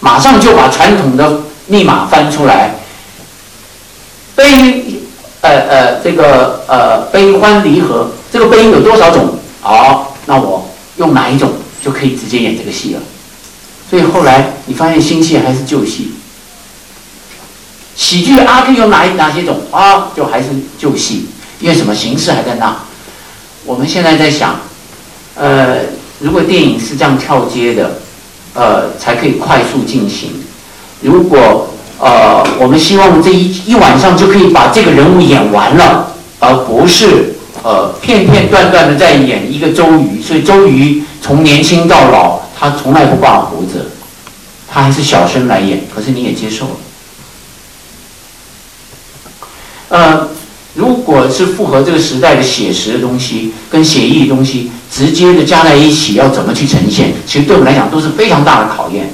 [0.01, 2.75] 马上就把传统的密码翻出来。
[4.35, 4.85] 悲，
[5.41, 9.39] 呃呃，这个呃悲欢离合，这个悲有多少种？
[9.61, 11.53] 好，那我用哪一种
[11.83, 13.01] 就可以直接演这个戏了。
[13.89, 16.15] 所以后来你发现新戏还是旧戏，
[17.95, 20.09] 喜剧啊，可以有哪哪些种啊？
[20.17, 21.29] 就还是旧戏，
[21.61, 22.77] 因为什么形式还在那。
[23.65, 24.61] 我们现在在想。
[25.37, 25.81] 呃，
[26.19, 28.01] 如果电影是这样跳接的，
[28.55, 30.31] 呃，才可以快速进行。
[31.03, 31.69] 如果
[31.99, 40.23] 呃，我们希望这一一晚上就可以把这个人物演完了，而不是呃片片段段的在演一个周瑜。
[40.23, 43.91] 所以周瑜从年轻到老，他从来不刮胡子，
[44.67, 45.83] 他还是小生来演。
[45.95, 46.77] 可是你也接受了，
[49.89, 50.29] 呃。
[50.79, 57.13] 如果是符合这个时代的写实的东西跟写意的东西直接的加在一起，要怎么去呈现？
[57.27, 59.11] 其实对我们来讲都是非常大的考验。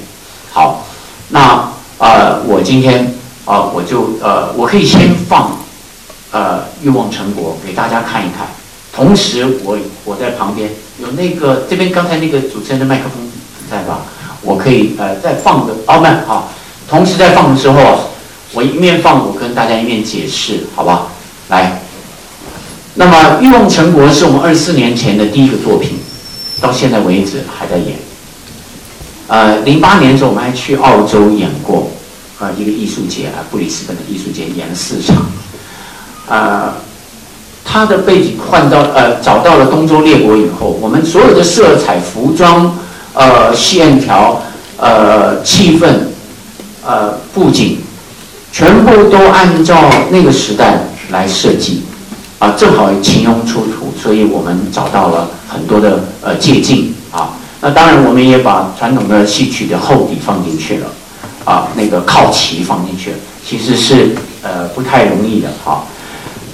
[0.52, 0.84] 好，
[1.30, 3.14] 那呃，我今天
[3.44, 5.58] 啊，我就呃，我可以先放
[6.30, 8.46] 呃《欲望成果》给大家看一看。
[8.94, 13.30] 同时，我我在旁边有那个这边刚才那个主持人的麦克风
[13.70, 14.00] 在吧？
[14.42, 16.52] 我可以呃再放个哦，慢好。
[16.88, 18.10] 同时在放的时候，
[18.52, 21.06] 我一面放，我跟大家一面解释，好吧？
[21.48, 21.81] 来，
[22.94, 25.98] 那么《欲望成国》是我们二十四年前的第一个作品，
[26.60, 27.96] 到现在为止还在演。
[29.28, 31.90] 呃，零八年的时候我们还去澳洲演过，
[32.38, 35.16] 啊，一个艺术节啊，布里斯本的艺术节演了四场。
[36.28, 36.74] 啊，
[37.64, 42.76] 他的背景换到呃找到了东周列国以后，我们所有的色彩、服装、
[43.14, 44.42] 呃线条、
[44.76, 45.88] 呃气氛、
[46.84, 47.78] 呃布景，
[48.52, 50.84] 全部都按照那个时代。
[51.10, 51.82] 来设计，
[52.42, 57.30] 啊，正好秦庸出土，所以我们找到了很多的呃借鉴啊。
[57.60, 60.88] 那当然，我们也把传统的戏曲的厚底放进去了，
[61.44, 63.16] 啊，那个靠旗放进去了，
[63.46, 65.84] 其实是呃不太容易的哈。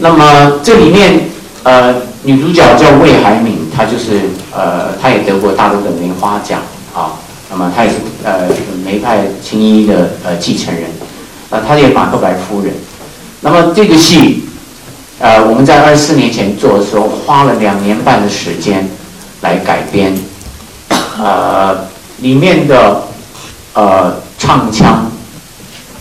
[0.00, 1.30] 那么这里面
[1.62, 6.60] 呃女主角叫魏海敏，她就是呃她也得过大陆的梅花奖
[6.94, 7.12] 啊。
[7.50, 8.46] 那么她也是呃
[8.84, 10.84] 梅派青衣的呃继承人，
[11.48, 12.74] 啊，她也马克白夫人。
[13.40, 14.44] 那么这个戏。
[15.20, 18.88] 呃，我们在二十四年前做的时候，花了两年半的时间
[19.40, 20.16] 来改编，
[21.18, 21.76] 呃，
[22.18, 23.02] 里面的
[23.72, 25.10] 呃唱腔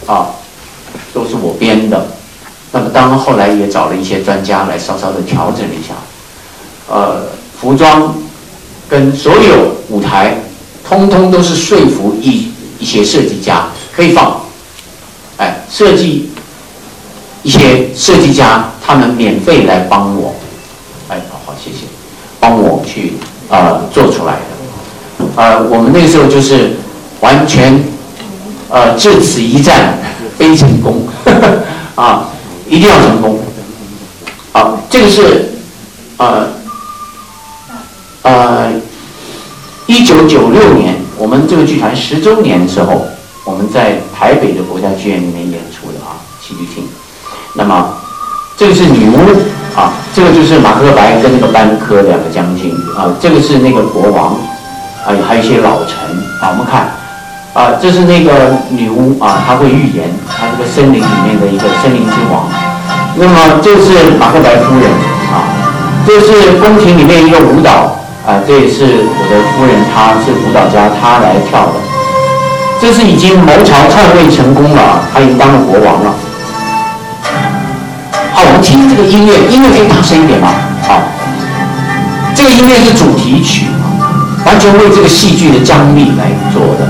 [0.05, 0.27] 啊
[1.15, 2.05] 都是我编的。
[2.71, 5.95] 那么当然后来也找了一些专家来稍稍的调整一下，
[6.87, 7.23] 呃，
[7.59, 8.13] 服装
[8.87, 10.37] 跟所有舞台，
[10.87, 14.41] 通通都是说服一一些设计家可以放，
[15.37, 16.29] 哎，设计。
[17.47, 20.35] 一些设计家，他们免费来帮我，
[21.07, 21.85] 哎，好好谢谢，
[22.41, 23.13] 帮我去
[23.47, 26.75] 呃做出来的，呃，我们那个时候就是
[27.21, 27.81] 完全
[28.67, 29.97] 呃至此一战
[30.37, 31.07] 非成功，
[31.95, 32.27] 啊，
[32.67, 33.39] 一定要成功，
[34.51, 35.53] 好，这个是
[36.17, 36.49] 呃
[38.23, 38.73] 呃
[39.85, 43.05] 一九九六年我们这个剧团十周年的时候，
[43.45, 46.83] 我们在台北的国家剧院里面演出的啊，戏剧厅。
[47.57, 47.89] 那么
[48.55, 49.17] 这个是女巫
[49.75, 54.37] 啊，这个就是马克白跟那个班科两个将军啊，这个是那个国王
[55.03, 55.97] 啊，还有一些老臣
[56.39, 56.53] 啊。
[56.53, 56.93] 我们看
[57.53, 62.45] 啊，这是那个女巫啊，她会预言，她这个森林里面的一个森林之王。
[63.15, 64.85] 那么这是马克白夫人
[65.33, 65.49] 啊，
[66.05, 71.73] 这是宫廷里面一个舞蹈啊，这也是我的夫人，她是舞蹈家，她来跳的。
[72.79, 76.13] 这是已经谋朝篡位成功了，他已经当了国王了。
[78.97, 80.49] 这个音乐，音乐可以大声一点吗？
[80.81, 81.03] 好，
[82.33, 83.67] 这个音乐是主题曲，
[84.43, 86.89] 完全为这个戏剧的张力来做的。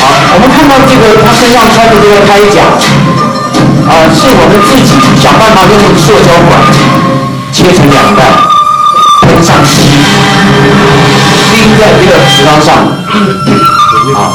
[0.00, 2.72] 好，我们看到这个他身上穿的这个铠甲，
[3.84, 6.64] 啊，是我们自己想办法用塑胶管
[7.52, 8.24] 切成两半，
[9.28, 9.92] 喷上漆。
[11.54, 12.88] 钉在这个石膏上，
[14.16, 14.32] 啊，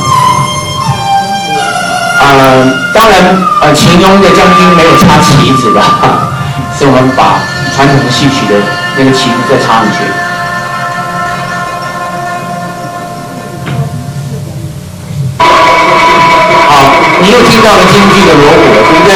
[2.22, 5.82] 呃，当然，呃，秦雍的将军没有插旗子的，
[6.78, 7.40] 是我们把
[7.76, 8.60] 传统戏曲的
[8.98, 9.98] 那个旗子再插上去。
[16.68, 16.74] 好，
[17.22, 19.12] 你又听到了京剧的锣鼓了，对不对？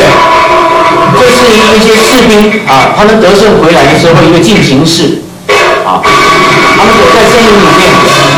[1.19, 5.23] 这是一一些士兵啊，他们得胜回来的时候一个进行式。
[5.85, 6.03] 啊，
[6.77, 7.89] 他们躲在森林里面，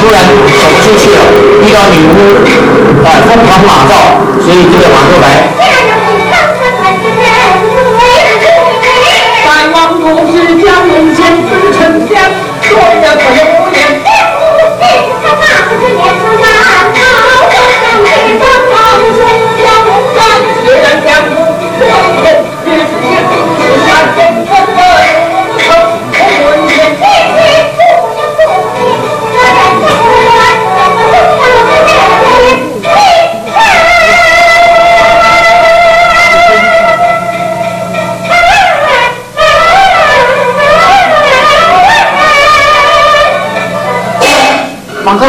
[0.02, 1.22] 突然走出去了，
[1.62, 3.94] 遇到女巫，啊，疯狂马造，
[4.42, 6.01] 所以这个马克白。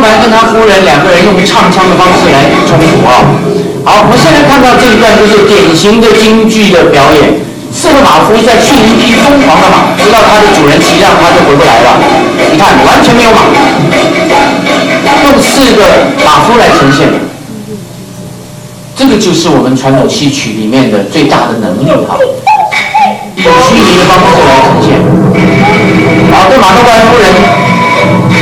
[0.02, 3.22] 白跟他夫人两个人用唱腔的方式来冲突啊！
[3.84, 7.38] 好，我们现在看到这一段就是典型的京剧的表演。
[7.72, 11.96] 四个马夫在训一匹疯狂的马，直到它的主人骑上它就回不来了。
[12.50, 13.46] 你看，完全没有马，
[15.24, 15.82] 用四个
[16.24, 17.08] 马夫来呈现。
[18.94, 22.18] 这个就是我们传统戏曲里面的最大的能力哈，
[23.36, 25.00] 以虚拟的方式来呈现。
[26.30, 27.71] 好，对马克白夫人。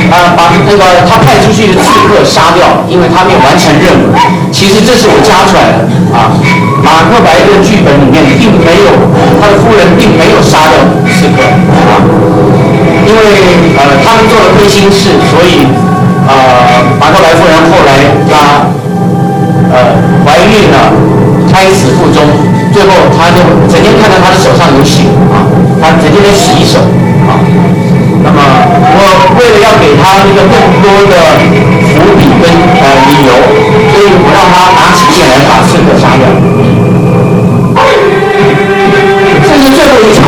[0.09, 4.15] 啊，把那个他派出去的刺客杀掉，因为他没有完成任务。
[4.51, 5.85] 其实这是我加出来的
[6.15, 6.33] 啊。
[6.81, 8.89] 马克白的剧本里面并没有
[9.39, 12.01] 他的夫人并没有杀掉刺客啊，
[13.05, 13.21] 因为
[13.77, 15.61] 呃他们做了亏心事，所以
[16.25, 16.33] 呃
[16.99, 18.65] 马克白夫人后来她
[19.69, 19.93] 呃
[20.25, 20.89] 怀孕了，
[21.53, 22.25] 胎死腹中，
[22.73, 25.45] 最后他就整天看到他的手上有血啊，
[25.79, 26.79] 他整天在洗手
[27.29, 27.37] 啊。
[28.23, 28.37] 那么
[28.93, 28.97] 我
[29.37, 31.13] 为了要给他一个更多的
[31.91, 32.45] 伏笔跟
[32.81, 33.29] 呃理由，
[33.91, 36.23] 所以我让他拿起剑来把刺客杀掉。
[39.43, 40.19] 这是最后一场。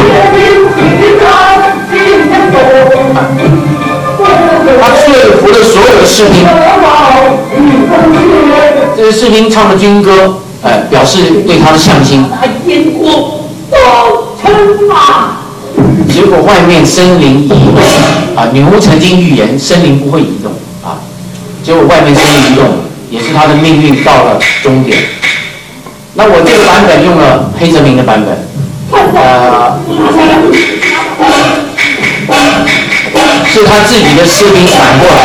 [4.82, 5.02] 他说
[5.40, 6.36] 服了所有的士兵。
[8.96, 12.26] 这些士兵唱的军歌，哎，表示对他的向心。
[16.12, 17.58] 结果外面森林移动
[18.36, 20.52] 啊，女巫曾经预言森林不会移动
[20.84, 20.98] 啊，
[21.64, 22.66] 结果外面森林移动，
[23.10, 24.98] 也是他的命运到了终点。
[26.16, 28.38] 那我这个版本用了黑泽明的版本，
[28.92, 29.80] 呃，
[33.52, 35.18] 是他自己的士兵反过来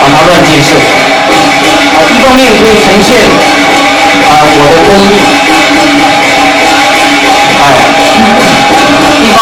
[0.00, 3.18] 把他乱箭射，啊，一方面可以呈现
[4.22, 5.12] 啊我的功力，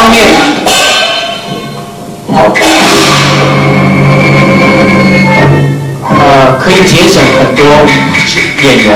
[0.01, 0.17] 方面，
[2.33, 2.49] 好，
[6.09, 7.67] 呃，可以节省很多
[8.63, 8.89] 演员，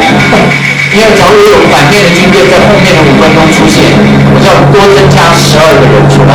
[0.95, 3.85] 因为假如有反面的军队在后面的五分钟出现，
[4.33, 6.33] 我就要多增加十二个人出来，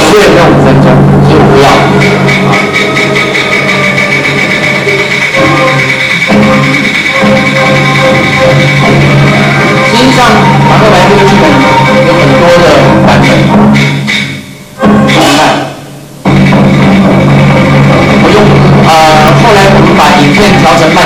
[0.00, 0.88] 为了那五分钟，
[1.28, 1.68] 所以我不要。
[9.92, 10.18] 实际上，
[10.66, 11.65] 马克白这个剧本。
[18.22, 18.36] 我用
[18.88, 18.90] 呃，
[19.42, 21.05] 后来我们把影片调成慢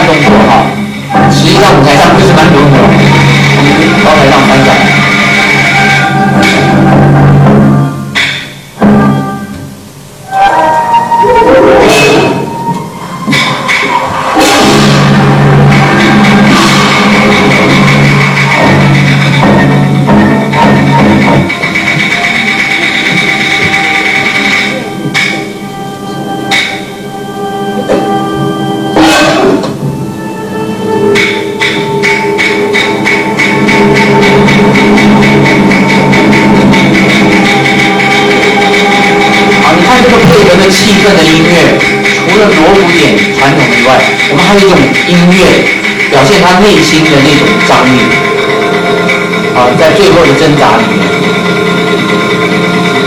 [49.79, 50.99] 在最后的挣扎里面，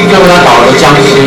[0.09, 1.17] 最后他倒了僵尸。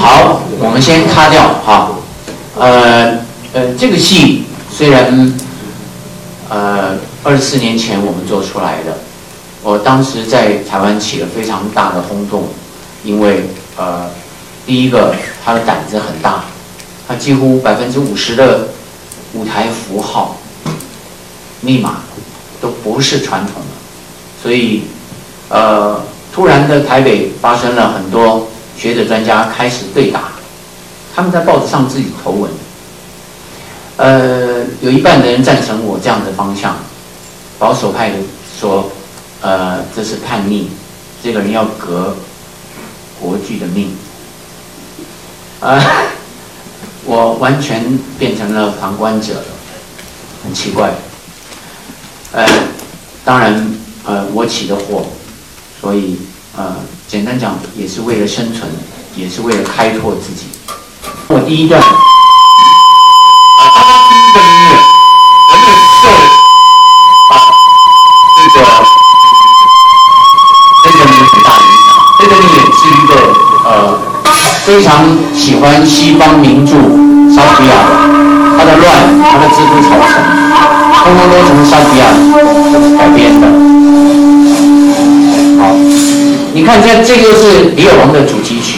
[0.00, 1.92] 好，我们先卡掉哈，
[2.58, 3.11] 呃，
[3.92, 5.34] 这个戏虽然
[6.48, 8.96] 呃二十四年前我们做出来的，
[9.62, 12.48] 我当时在台湾起了非常大的轰动，
[13.04, 14.08] 因为呃
[14.64, 15.14] 第一个
[15.44, 16.44] 他的胆子很大，
[17.06, 18.68] 他几乎百分之五十的
[19.34, 20.38] 舞台符号
[21.60, 21.96] 密码
[22.62, 24.84] 都不是传统的，所以
[25.50, 30.32] 呃突然的台北发生了很多学者专家开始对打。
[31.14, 32.50] 他们在报纸上自己投文，
[34.02, 36.76] 呃，有一半的人赞成我这样的方向，
[37.56, 38.16] 保守派的
[38.58, 38.90] 说，
[39.40, 40.66] 呃，这是叛逆，
[41.22, 42.16] 这个人要革
[43.20, 43.96] 国剧的命，
[45.60, 45.80] 啊，
[47.06, 49.44] 我完全变成了旁观者，
[50.42, 50.92] 很奇怪，
[52.32, 52.44] 呃，
[53.24, 53.72] 当然，
[54.04, 55.06] 呃，我起的祸，
[55.80, 56.18] 所以，
[56.56, 56.74] 呃，
[57.06, 58.68] 简单讲，也是为了生存，
[59.14, 60.46] 也是为了开拓自己。
[61.28, 61.80] 我第一段，
[64.34, 64.72] 这，个音乐，
[65.48, 65.64] 我们
[66.00, 66.04] 受
[67.28, 67.34] 啊
[68.34, 68.56] 这个
[70.82, 71.92] 这个名很大影响。
[72.18, 73.10] 这个音乐是一个
[73.64, 73.68] 呃
[74.64, 75.04] 非常
[75.34, 76.72] 喜欢西方名著
[77.34, 77.90] 莎士比亚的，
[78.56, 78.82] 他的乱，
[79.22, 80.14] 他的蜘蛛草城，
[81.04, 82.06] 通通都从莎士比亚
[82.96, 83.46] 改编的。
[85.60, 85.62] 好，
[86.54, 88.71] 你看这这个是李尔王的主题曲。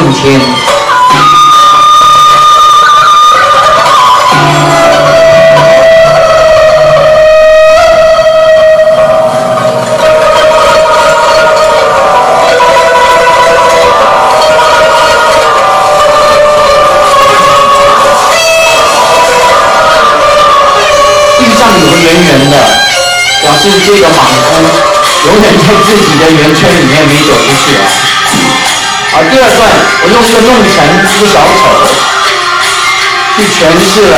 [0.00, 0.40] 六天，
[21.38, 22.56] 地上有个圆圆的，
[23.42, 24.62] 表示这个莽夫
[25.26, 28.17] 永远在自己的圆圈里面，没走出去啊。
[29.18, 29.66] 好，第二段
[30.04, 30.78] 我用一个弄臣，
[31.10, 31.74] 一个小丑，
[33.34, 34.14] 去诠释了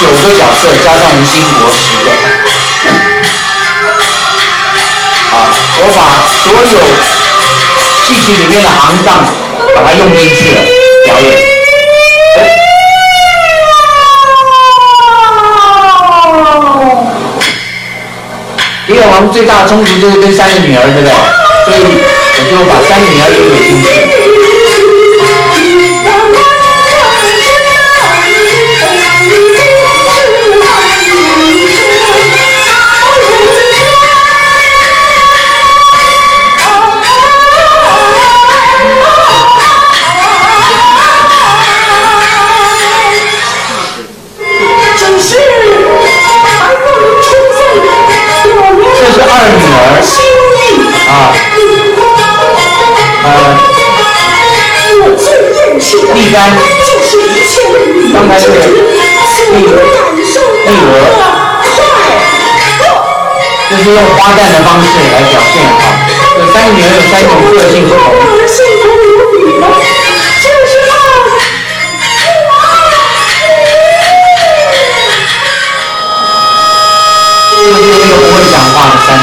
[0.00, 2.08] 九个角色加上吴兴国十个。
[5.28, 5.44] 好，
[5.76, 6.80] 我把所有
[8.00, 9.28] 戏曲里面的行当
[9.76, 10.64] 把它用进去了，
[11.04, 11.36] 表演。
[18.86, 21.12] 李尔王最大的冲突就是跟三个女儿，对不对？
[21.66, 21.78] 所以
[22.38, 23.86] 我就把三个女儿也给进去。
[56.30, 56.38] 立竿，
[58.14, 58.54] 刚才是立
[59.50, 59.74] 立鹅，
[63.68, 65.82] 就是用花旦的方式来表现哈。
[66.36, 67.98] 这三个女儿有三种个性不同。
[77.50, 79.20] 这就是那个不会讲话的三女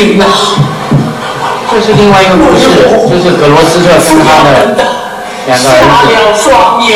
[0.00, 0.06] 儿。
[0.06, 0.24] 听啊！
[1.70, 2.64] 这是另外一个故事，
[3.06, 4.48] 就是格罗斯特跟他的
[5.46, 6.08] 两个儿子。
[6.08, 6.88] 瞎了双眼，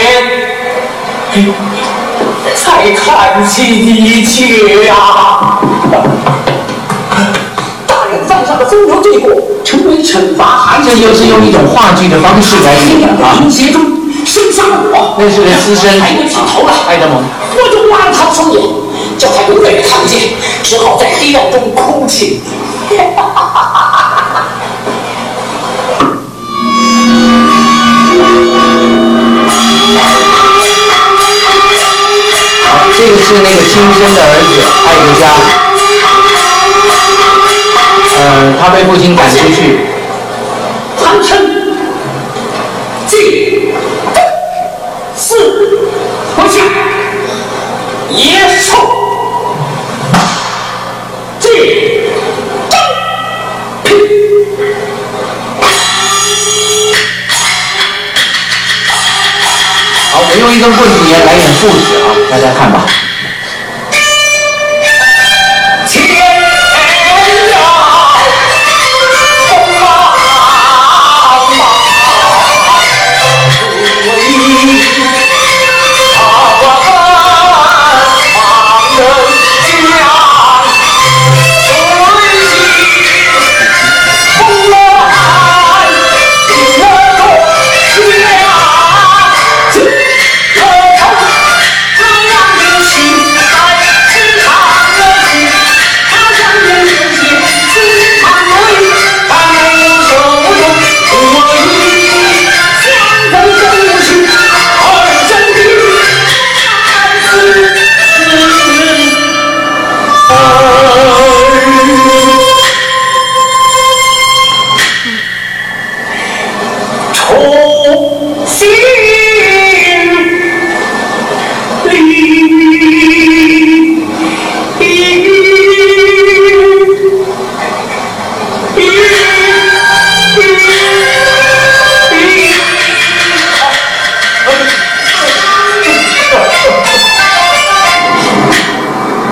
[2.57, 5.61] 才看清一切啊！
[7.87, 9.31] 大人犯下的风流罪过，
[9.63, 10.89] 成为惩罚孩子。
[10.91, 13.37] 这就是用一种话剧的方式来演啊。
[13.43, 13.85] 淫邪中
[14.25, 17.23] 生下了我，那是个私生孩子起头了，爱德蒙。
[17.55, 18.61] 我就挖了他的双眼，
[19.19, 20.35] 叫他永远看不见，
[20.65, 22.41] 只好在黑暗中哭泣。
[32.67, 34.53] 好，这个是那个亲生的儿子
[34.87, 35.23] 艾德加，
[38.17, 38.23] 呃，
[38.61, 39.57] 他被父亲赶出去，
[41.03, 41.27] 贪嗔、
[43.07, 43.12] 忌、
[45.17, 45.29] 四
[46.37, 46.55] 不下、
[48.11, 48.49] 野
[60.73, 62.87] 过一年，来点数字啊，大家看吧。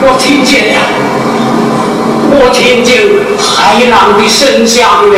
[0.05, 0.81] 我听见了，
[2.35, 3.03] 我听见
[3.39, 5.15] 海浪的声响了。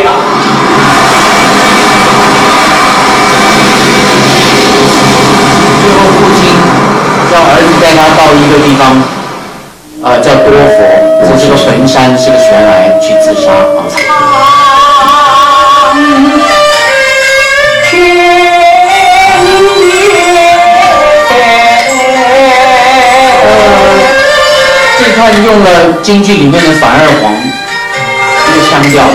[5.81, 6.39] 最后父亲
[7.33, 8.83] 让儿子带他到一个地方，
[10.03, 10.79] 呃，叫多佛，
[11.25, 13.89] 这是个坟山，是个悬崖，去自杀啊。
[25.25, 27.33] 段用了京剧里面的反二黄
[28.45, 29.09] 这个腔调，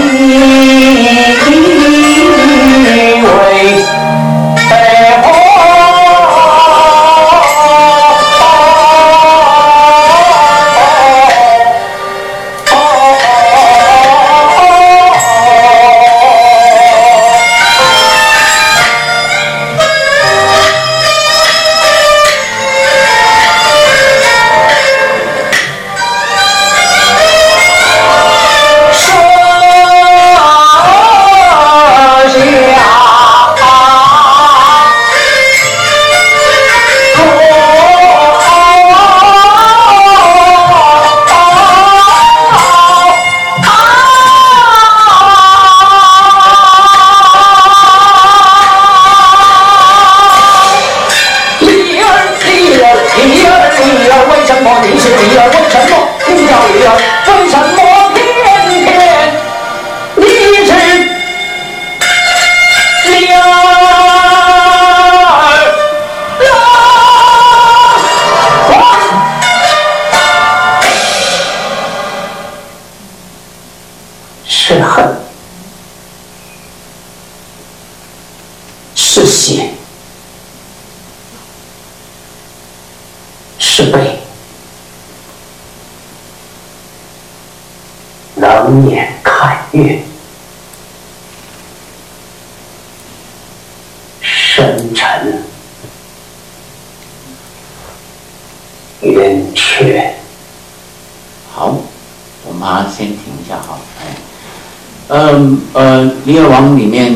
[106.49, 107.15] 王》里面，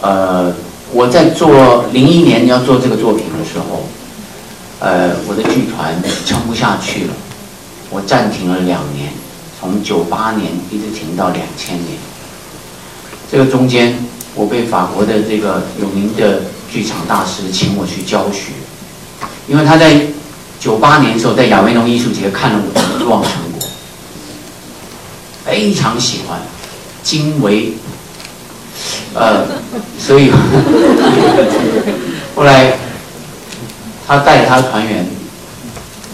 [0.00, 0.52] 呃，
[0.92, 3.88] 我在做零一年要做这个作品的时候，
[4.80, 7.14] 呃，我的剧团撑不下去了，
[7.90, 9.12] 我暂停了两年，
[9.58, 11.98] 从九八年一直停到两千年。
[13.30, 13.96] 这个中间，
[14.34, 18.52] 我被法国的这个有名的剧场大师请我去教学，
[19.48, 20.00] 因为他在
[20.60, 23.60] 九八年的时候在亚维农艺术节看了我的《望成果》，
[25.44, 26.40] 非常喜欢，
[27.02, 27.72] 惊为，
[29.18, 29.46] 呃，
[29.98, 30.30] 所以
[32.34, 32.76] 后来
[34.06, 35.06] 他带着他的团员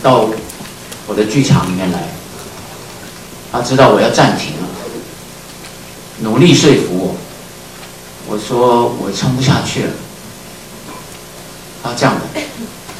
[0.02, 0.26] 到
[1.08, 1.98] 我的剧场里面来，
[3.50, 4.68] 他知道我要暂停了。
[6.20, 7.16] 努力说服
[8.28, 9.90] 我，我说我撑不下去了。
[11.82, 12.40] 他这样的，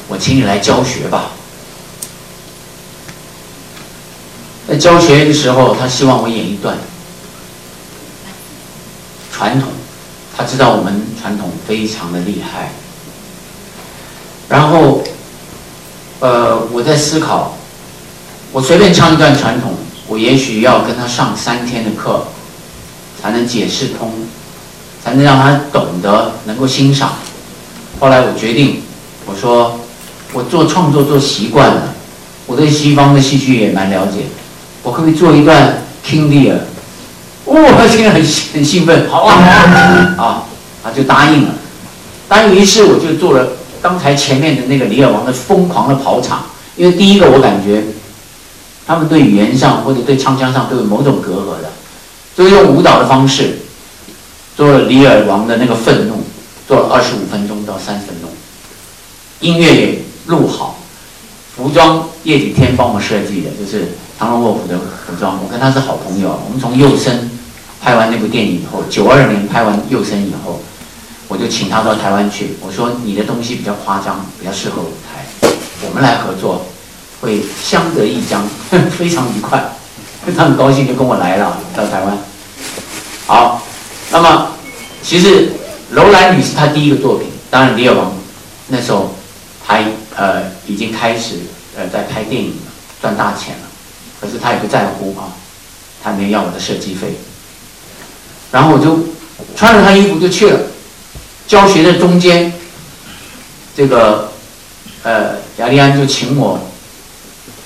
[0.09, 1.31] 我请你来教学吧。
[4.67, 6.77] 在教学的时候，他希望我演一段
[9.31, 9.69] 传统，
[10.35, 12.71] 他知道我们传统非常的厉害。
[14.49, 15.03] 然后，
[16.19, 17.57] 呃，我在思考，
[18.51, 19.73] 我随便唱一段传统，
[20.07, 22.25] 我也许要跟他上三天的课。
[23.21, 24.11] 才能解释通，
[25.01, 27.13] 才能让他懂得，能够欣赏。
[27.97, 28.81] 后来我决定，
[29.25, 29.79] 我说
[30.33, 31.93] 我做创作做习惯了，
[32.45, 34.25] 我对西方的戏剧也蛮了解，
[34.81, 36.51] 我可不可以做一段《King Lear》？
[37.45, 38.23] 哇，现在很
[38.53, 40.43] 很兴奋，好啊，好啊，
[40.83, 41.49] 啊就答应了。
[42.27, 43.49] 答应于是我就做了
[43.81, 46.45] 刚才前面的那个李尔王的疯狂的跑场，
[46.77, 47.83] 因为第一个我感觉
[48.87, 51.69] 他们对语言上或者对唱腔上都有某种隔阂的。
[52.35, 53.59] 就用舞蹈的方式
[54.57, 56.23] 做了《李尔王》的那个愤怒，
[56.67, 58.29] 做了二十五分钟到三十分钟，
[59.39, 60.79] 音乐也录好，
[61.55, 65.37] 服装叶景天帮我设计的，就是唐龙卧虎的服装。
[65.43, 67.29] 我跟他是好朋友，我们从幼生
[67.83, 70.61] 拍完那部电影以后，九二年拍完幼生以后，
[71.27, 72.55] 我就请他到台湾去。
[72.61, 75.25] 我说你的东西比较夸张，比较适合舞台，
[75.81, 76.65] 我们来合作
[77.19, 78.47] 会相得益彰，
[78.97, 79.61] 非常愉快。
[80.33, 82.17] 他很高兴，就跟我来了，到台湾。
[83.27, 83.61] 好，
[84.11, 84.53] 那么
[85.01, 85.47] 其实
[85.91, 87.27] 《楼兰女》是他第一个作品。
[87.49, 88.07] 当然，《李尔王》
[88.67, 89.13] 那时候
[89.65, 89.83] 还
[90.15, 91.39] 呃已经开始
[91.77, 92.71] 呃在拍电影了，
[93.01, 93.67] 赚大钱了。
[94.21, 95.35] 可是他也不在乎啊，
[96.01, 97.17] 他没要我的设计费。
[98.53, 98.99] 然后我就
[99.57, 100.59] 穿着他衣服就去了。
[101.47, 102.53] 教学的中间，
[103.75, 104.31] 这个
[105.03, 106.59] 呃雅利安就请我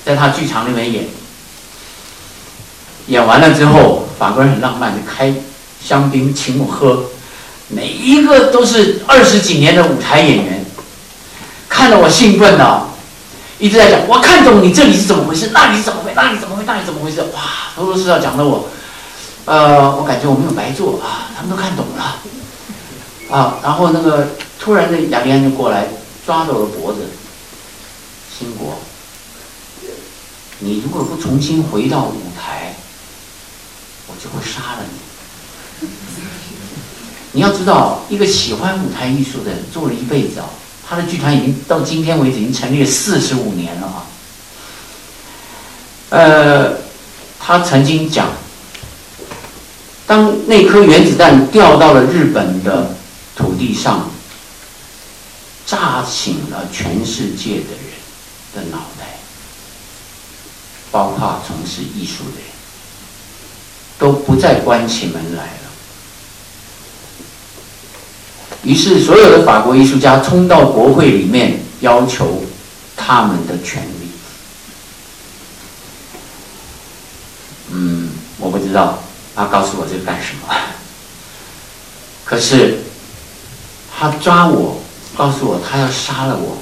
[0.04, 1.06] 在他剧场里面演。
[3.08, 5.34] 演完了之后，法国人很浪漫，就开
[5.82, 7.04] 香槟请我喝，
[7.68, 10.66] 每一个都是二十几年的舞台演员，
[11.70, 12.88] 看得我兴奋的，
[13.60, 17.42] 一直在讲，我看懂你这里是怎么回事，那里是怎么回事，那里怎么回事，那里怎么回事，哇，
[17.76, 18.70] 头头是道讲的我，
[19.48, 22.20] 呃，我感觉我没有白做啊，他们都看懂了，
[23.36, 24.28] 啊，然后那个
[24.60, 25.88] 突然的雅利安就过来
[26.26, 27.00] 抓着我的脖子，
[28.38, 28.78] 兴国，
[30.60, 32.76] 你如果不重新回到舞台。
[34.10, 34.86] 我就会杀了
[35.82, 35.88] 你！
[37.34, 40.48] 你要知道，一个喜欢舞台艺术的人，做了一辈子啊，
[40.88, 44.06] 他的剧团已经到今天为止已经成立了四十五年了啊。
[46.12, 46.78] 呃，
[47.38, 48.30] 他曾经讲，
[50.08, 52.96] 当那颗原子弹掉到了日本的
[53.36, 54.10] 土地上，
[55.68, 57.92] 炸醒了全世界的人
[58.56, 59.20] 的脑袋，
[60.90, 62.48] 包括从事艺术的人。
[64.00, 65.50] 都不再关起门来了。
[68.62, 72.44] 于是，所有的法国艺术家冲到国会里面，要求
[72.96, 74.12] 他们的权利。
[77.72, 79.02] 嗯，我不知道
[79.38, 80.54] 他告诉我这干什么。
[82.26, 82.80] 可是，
[83.96, 84.82] 他抓我，
[85.16, 86.58] 告诉我他要杀了我。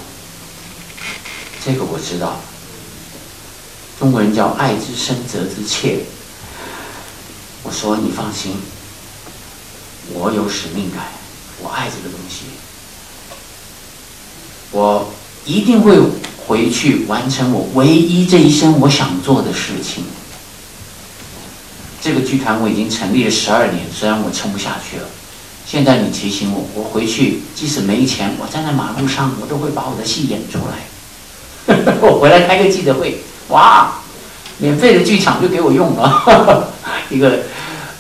[1.66, 2.42] 这个我知道。
[3.98, 6.00] 中国人叫“爱之深，责之切”。
[7.64, 8.58] 我说你放心，
[10.14, 11.06] 我有使命感，
[11.64, 12.44] 我爱这个东西，
[14.72, 15.10] 我
[15.46, 15.98] 一定会
[16.46, 20.04] 回去完成我唯一这一生我想做的事情。
[22.06, 25.08] 这个剧团我已经成立了十二年，虽然我撑不下去了。
[25.66, 30.86] 现在你提醒我，我回去即使没钱，我站在马路上，我都会把我的戏演出来。
[32.02, 33.18] 我回来开个记者会，
[33.50, 33.92] 哇，
[34.60, 36.72] 免费的剧场就给我用了，
[37.10, 37.40] 一个。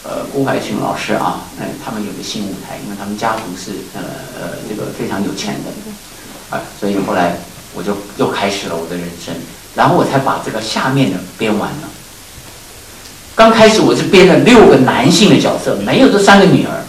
[0.07, 4.01] 呃，郭海群老师啊，哎，他们有个新舞台，因为他们家族是呃
[4.39, 7.39] 呃这个非常有钱的，啊，所以后来
[7.73, 9.33] 我就又开始了我的人生，
[9.73, 11.89] 然后我才把这个下面的编完了。
[13.35, 16.85] 刚开始我是编了六个男性的角色，没有这三个女儿。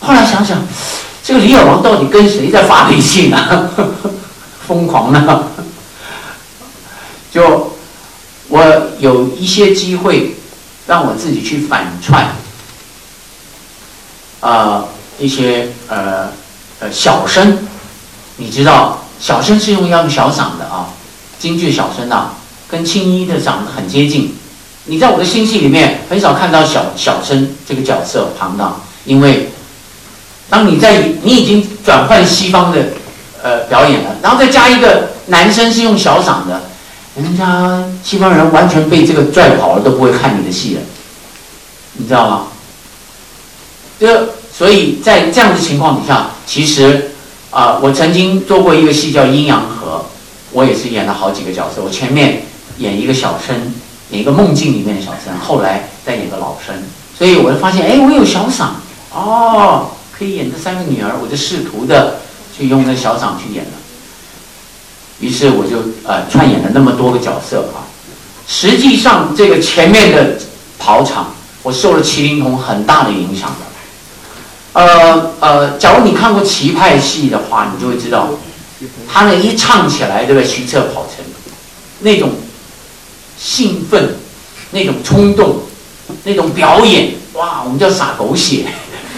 [0.00, 0.66] 后来想想，
[1.22, 3.70] 这个李尔王到底跟谁在发脾气呢？
[4.66, 5.44] 疯狂呢？
[7.32, 7.72] 就。
[8.48, 8.62] 我
[9.00, 10.36] 有一些机会
[10.86, 12.28] 让我自己去反串，
[14.38, 14.84] 啊、
[15.18, 16.28] 一些呃
[16.78, 17.58] 呃小生，
[18.36, 20.90] 你知道小生是用要用小嗓的啊，
[21.40, 22.34] 京剧小生啊，
[22.68, 24.32] 跟青衣的嗓子很接近。
[24.86, 29.50] 你在我的新戏里面很少看到小小生这个角色庞当，因为
[30.48, 32.78] 当你在你已经转换西方的
[33.42, 36.62] 呃表演了，然后再加一个男生是用小嗓的，
[37.16, 40.80] 人家西方人完全被这个拽跑了，都不会看你的戏了，
[41.94, 42.46] 你知道吗？
[43.98, 47.10] 这所以在这样的情况底下，其实
[47.50, 49.98] 啊、我曾经做过一个戏叫《阴阳合》，
[50.52, 51.82] 我也是演了好几个角色。
[51.82, 52.42] 我前面
[52.76, 53.72] 演一个小生，
[54.10, 56.74] 演一个梦境里面的小生，后来再演个老生，
[57.16, 58.68] 所以我就发现，哎，我有小嗓
[59.12, 62.20] 哦，可以演这三个女儿，我就试图的
[62.56, 63.70] 去用那小嗓去演了。
[65.18, 67.88] 于是我就呃串演了那么多个角色啊。
[68.46, 70.38] 实际上，这个前面的
[70.78, 74.80] 跑场，我受了麒麟童很大的影响的。
[74.80, 78.28] 呃呃，假如你看过棋派戏的话，你就会知道，
[79.10, 80.46] 他那一唱起来，对不对？
[80.46, 81.24] 徐策跑城
[82.00, 82.30] 那种
[83.38, 84.14] 兴奋、
[84.70, 85.60] 那种冲动、
[86.24, 88.66] 那种表演，哇，我们叫撒狗血，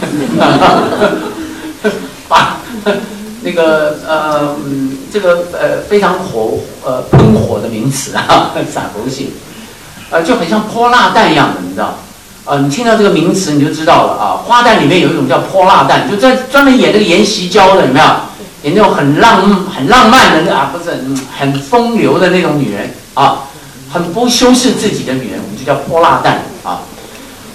[2.29, 2.59] 把
[3.43, 4.57] 那个呃
[5.13, 9.27] 这个呃非常火呃喷火的名词啊， 撒狗血，
[10.11, 11.99] 呃就很像泼辣弹一样的，你知道？
[12.45, 14.41] 呃，你听到这个名词你就知道了啊。
[14.47, 18.07] 花旦里面有一种叫泼辣蛋，就在专门演这个阎锡娇的，有没有？
[18.63, 23.45] 演那种很浪很浪漫的啊，不是嗯很风流的那种女人啊，
[23.91, 26.81] 很不修饰自己的女人，我们就叫泼辣蛋啊。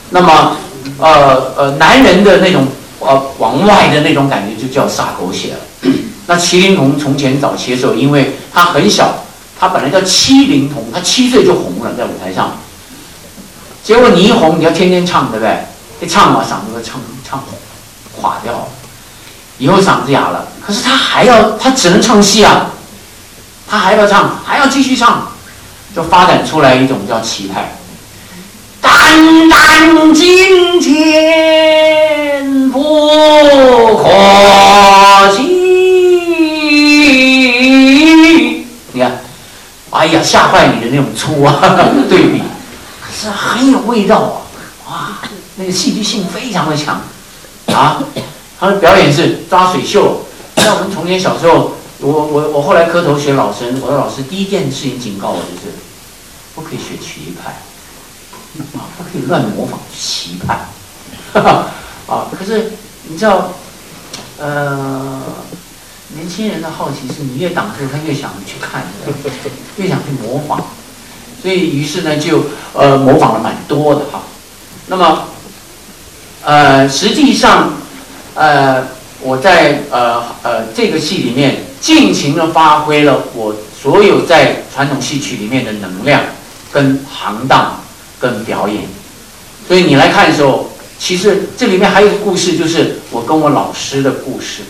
[0.09, 0.57] 那么
[0.99, 2.67] 呃呃，男人的那种
[2.99, 5.59] 呃往外的那种感觉就叫撒狗血了。
[6.27, 9.25] 那麒麟童从前早期的时候，因为他很小，
[9.59, 12.51] 他本来叫七龄童，他七岁就红了，在舞台上。
[13.83, 15.65] 结果你一红，你要天天唱，对不对？
[16.01, 17.43] 一唱嘛，嗓子都唱唱
[18.19, 18.67] 垮掉了。
[19.57, 22.67] 以后嗓子哑了，可是他还要，他只能唱戏啊，
[23.67, 25.32] 他还要唱，还要继续唱，
[25.95, 27.75] 就发展出来一种叫棋派。
[28.81, 34.09] 胆胆金钱不可
[35.35, 35.43] 惜。
[38.91, 39.21] 你看，
[39.91, 41.53] 哎呀，吓坏你的那种粗啊
[42.09, 42.41] 对比，
[43.01, 44.43] 可是很有味道
[44.85, 44.89] 啊！
[44.89, 45.19] 哇，
[45.55, 47.01] 那个戏剧性非常的强
[47.73, 48.03] 啊！
[48.59, 50.25] 他的表演是抓水袖。
[50.57, 51.73] 像我们童年小时候，
[52.03, 55.73] 我我我后来磕头学老生，我的老师第一件事情警告我就是，
[56.53, 57.53] 不可以学棋派。
[58.77, 60.67] 啊，不可以乱模仿棋派，
[62.05, 62.73] 啊，可是
[63.07, 63.51] 你知道，
[64.37, 65.23] 呃，
[66.09, 68.83] 年轻人的好奇是你越挡住他越想去看，
[69.77, 70.61] 越想去模仿，
[71.41, 72.43] 所以于是呢就
[72.73, 74.21] 呃模仿了蛮多的哈。
[74.85, 75.23] 那么，
[76.43, 77.73] 呃，实际上，
[78.35, 78.85] 呃，
[79.21, 86.23] 我在呃呃这个戏里面尽情的发挥了我所有在传统戏曲里面的能量
[86.71, 87.79] 跟行当。
[88.19, 88.83] 跟表演，
[89.67, 94.61] 所以你来看的时候，其实这里面还有个故事，就是我跟我老师的故事。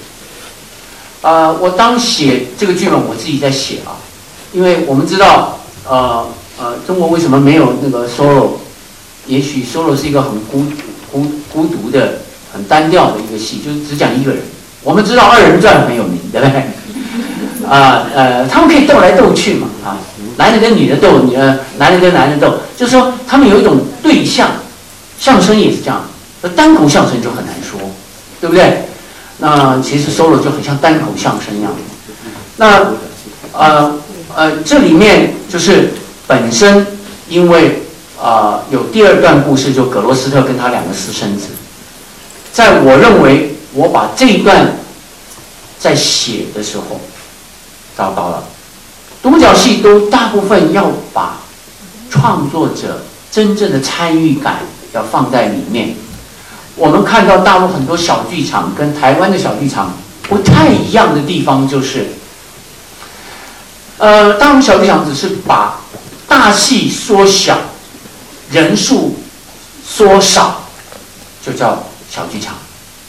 [1.22, 4.02] 呃，我当写这个剧本，我自己在写啊，
[4.53, 6.27] 因为我们知道，呃
[6.57, 8.53] 呃，中国为什么没有那个 solo？
[9.27, 10.65] 也许 solo 是一个很孤
[11.11, 12.22] 孤孤独的、
[12.52, 14.41] 很单调的一个戏，就是只讲一个人。
[14.81, 16.64] 我们知道二人转很有名，对不对？
[17.74, 19.98] 啊呃，他们可以斗来斗去嘛，啊。
[20.38, 24.50] 男的跟女的斗，呃，男的跟男的斗，就是说他们有一种对象，
[25.20, 26.04] 相声也是这样，
[26.41, 27.80] 那单口相声就很难说，
[28.41, 28.86] 对不对？
[29.40, 31.72] 那其实 solo 就很像单口相声一样。
[32.58, 32.94] 那
[33.54, 34.00] 呃
[34.36, 35.94] 呃，这里面就是
[36.28, 36.86] 本身
[37.28, 37.84] 因为
[38.20, 41.48] 啊、呃、有第二段故事，就葛罗斯特跟他两个私生子，
[42.52, 44.78] 在我认为我把这一段
[45.80, 47.00] 在写的时候，
[47.95, 48.44] 糟糕了。
[49.22, 51.38] 独角戏都大部分要把
[52.10, 54.60] 创作者真正的参与感
[54.94, 55.95] 要放在里面。
[56.76, 59.94] 我们看到大陆很多小剧场跟台湾的小剧场
[60.24, 62.07] 不太一样的地方就是，
[63.98, 65.80] 呃，大陆小剧场只是把
[66.28, 67.57] 大戏缩小，
[68.49, 69.15] 人数
[69.88, 70.64] 缩少，
[71.45, 72.56] 就叫小剧场。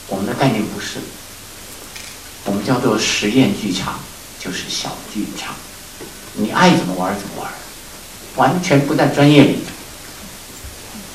[0.09, 0.99] 我们的概念不是，
[2.45, 3.95] 我们叫做实验剧场，
[4.45, 5.55] 就是小剧场。
[6.35, 7.51] 你爱怎么玩怎么玩，
[8.37, 9.59] 完全不在专业里。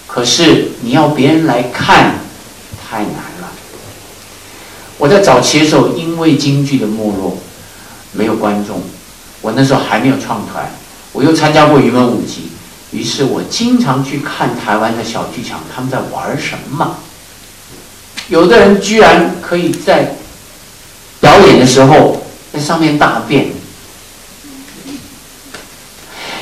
[0.07, 2.15] 可是你要别人来看，
[2.89, 3.51] 太难了。
[4.97, 7.37] 我在早期的时候，因为京剧的没落，
[8.13, 8.81] 没有观众，
[9.41, 10.71] 我那时候还没有创团，
[11.11, 12.49] 我又参加过云门舞集，
[12.91, 16.97] 于是我经常去看台湾的小剧场，他们在玩什么。
[18.29, 20.15] 有的人居然可以在
[21.19, 23.47] 表演的时候在上面大便，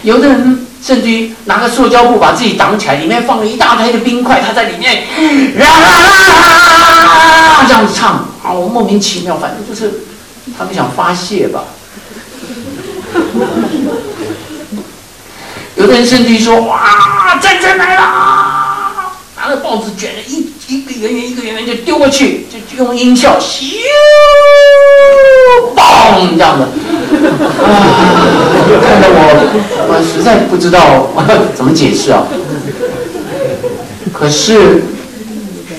[0.03, 5.03] 有的人甚至于拿个塑胶布把自己挡起来，里面放了一大堆的冰块，他在里面
[5.57, 10.03] 啦啦啦这样子唱啊，我莫名其妙，反正就是
[10.57, 11.63] 他们想发泄吧。
[15.75, 18.01] 有的人甚至于说：“哇，战争来了！”
[19.37, 23.75] 拿着报纸卷了一一个圆圆一个圆圆就丢过去，就就用音效，咻，
[25.75, 26.65] 嘣这样的。
[26.65, 26.69] 啊，
[28.83, 29.19] 看得我
[29.89, 31.09] 我实在不知道
[31.55, 32.25] 怎么解释啊。
[34.13, 34.83] 可是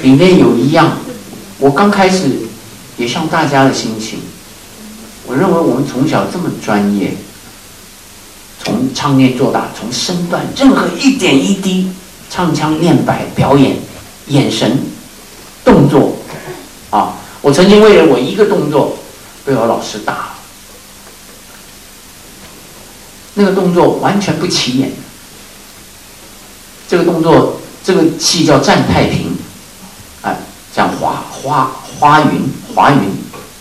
[0.02, 0.98] 里面有一样，
[1.58, 2.26] 我刚开始
[2.96, 4.20] 也像大家的心情，
[5.26, 7.14] 我认为我们从小这么专业。
[8.64, 11.90] 从唱念做打，从身段任何一点一滴，
[12.28, 13.76] 唱腔念白表演，
[14.26, 14.78] 眼神，
[15.64, 16.16] 动作，
[16.90, 17.14] 啊！
[17.40, 18.98] 我曾经为了我一个动作，
[19.48, 20.34] 被我老师打了。
[23.32, 24.92] 那个动作完全不起眼。
[26.86, 29.34] 这个动作，这个戏叫战太平，
[30.20, 30.36] 哎，
[30.76, 32.42] 讲华花花云
[32.74, 32.98] 华云，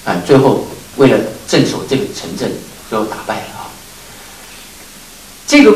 [0.03, 2.51] 哎，最后为了镇守这个城镇，
[2.89, 3.71] 最后打败了啊。
[5.47, 5.73] 这个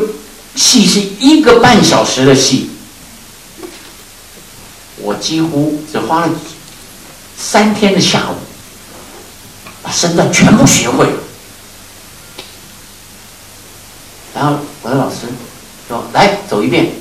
[0.58, 2.70] 戏是一个半小时的戏，
[4.98, 6.34] 我几乎只花了
[7.38, 8.36] 三天的下午，
[9.92, 11.08] 身段全部学会。
[14.34, 15.28] 然后我的老师
[15.88, 16.92] 说：“来走一遍。”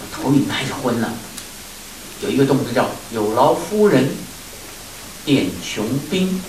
[0.00, 1.12] 我头已开始昏了。
[2.22, 4.16] 有一个动作叫“有劳夫人
[5.24, 6.42] 点雄兵”，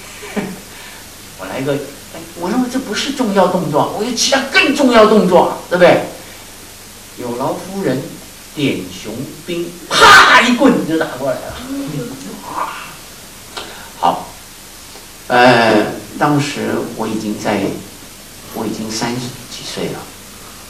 [1.37, 1.73] 我来一个。
[1.73, 6.05] 哎我认为这不是重要动作，我有其他更重要动作，对不对？
[7.19, 8.01] 有劳夫人
[8.55, 9.13] 点雄
[9.45, 11.57] 兵，啪一棍子就打过来了。
[12.55, 12.87] 啊，
[13.99, 14.29] 好，
[15.27, 15.85] 呃，
[16.17, 17.63] 当时我已经在，
[18.53, 19.21] 我已经三十
[19.51, 19.99] 几岁了，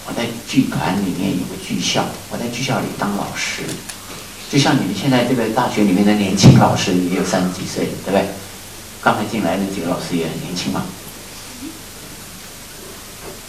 [0.08, 3.62] 我在剧团里面有个剧校，我在剧校里当老师，
[4.52, 8.26] 就像你们现在这个大学里面的年轻老师也有三十几岁，对不对？
[9.02, 10.84] 刚才进来那几个老师也很年轻嘛。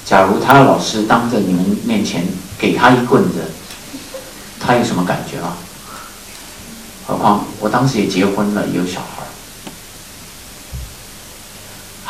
[0.04, 2.26] 假如他的老师当着你们面前
[2.58, 3.44] 给他一棍子，
[4.60, 5.56] 他有什么感觉吗？
[7.06, 9.22] 何况我当时也结婚了，有小孩，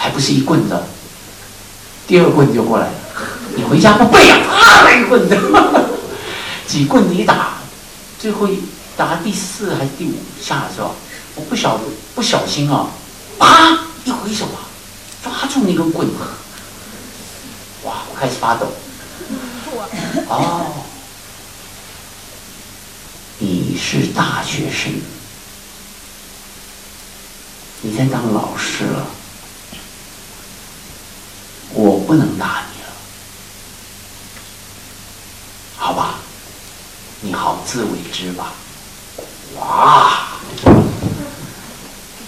[0.00, 0.80] 还不是一棍子，
[2.06, 2.92] 第二棍就过来了。
[3.56, 4.38] 你回家不背啊？
[4.48, 5.36] 啊，一棍子，
[6.68, 7.54] 几棍子一打，
[8.20, 8.62] 最后一
[8.96, 10.94] 打第四还是第五下的时候，
[11.34, 11.84] 我不晓得
[12.14, 12.86] 不小心啊，
[13.40, 14.70] 啪一回手啊，
[15.24, 16.14] 抓住那根棍子。
[17.82, 18.04] 哇！
[18.08, 18.66] 我开始发抖。
[20.28, 20.84] 哦，
[23.38, 24.92] 你是大学生，
[27.82, 29.17] 你在当老师了，我
[32.08, 32.88] 不能打你了，
[35.76, 36.14] 好吧？
[37.20, 38.54] 你好自为之吧。
[39.58, 40.28] 哇！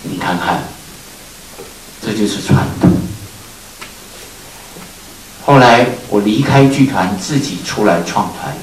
[0.03, 0.65] 你看看，
[2.03, 2.91] 这就是传统。
[5.47, 8.55] 后来我离开剧团，自己出来创团，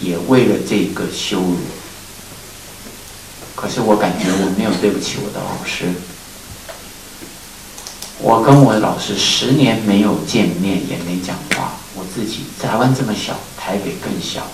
[0.00, 1.56] 也为了这个羞辱。
[3.56, 5.94] 可是我感觉我没有对不起我的老师。
[8.20, 11.74] 我跟我老师十年没有见面，也没讲话。
[11.94, 14.46] 我自己台湾这么小，台北更小，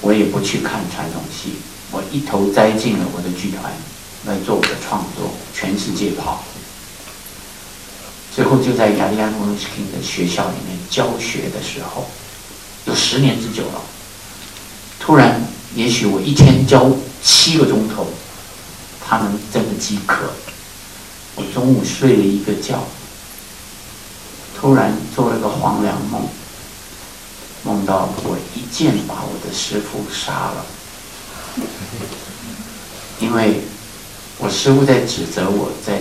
[0.00, 1.54] 我也不去看传统戏，
[1.92, 3.72] 我一头栽进了我的剧团，
[4.24, 6.42] 来做我的创作，全世界跑。
[8.34, 12.06] 最后就在亚利安诺斯汀的学校里面教学的时候，
[12.86, 13.80] 有十年之久了。
[14.98, 15.40] 突然，
[15.74, 16.90] 也许我一天教
[17.22, 18.08] 七个钟头，
[19.08, 20.32] 他们真的饥渴。
[21.36, 22.82] 我中午睡了一个觉，
[24.58, 26.22] 突然做了个黄粱梦，
[27.62, 30.66] 梦到我一剑把我的师傅杀了，
[33.20, 33.60] 因为
[34.38, 36.00] 我师傅在指责我在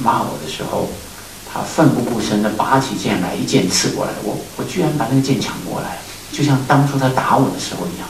[0.00, 0.88] 骂我的时候。
[1.48, 5.96] 他奋不顾身的拔起剑来，一剑刺过来，我我居然把那个剑抢过来，
[6.30, 8.06] 就像当初他打我的时候一样。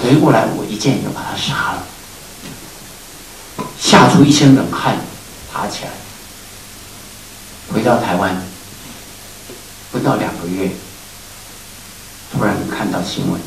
[0.00, 1.86] 回过来，我一剑就把他杀了，
[3.80, 4.98] 吓出一身冷汗，
[5.52, 5.90] 爬起来，
[7.72, 8.42] 回到台湾，
[9.92, 10.70] 不到两个月，
[12.32, 13.40] 突然看到新闻，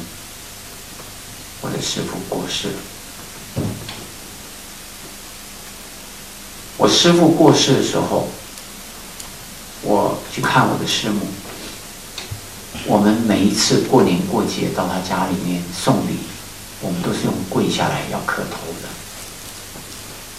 [1.62, 2.74] 我的师傅过世了。
[6.78, 8.28] 我师父过世的时候，
[9.84, 11.28] 我去看我的师母。
[12.86, 16.18] 我们每一次过年过节到他家里面送礼，
[16.80, 18.90] 我们都是用跪下来要磕头的。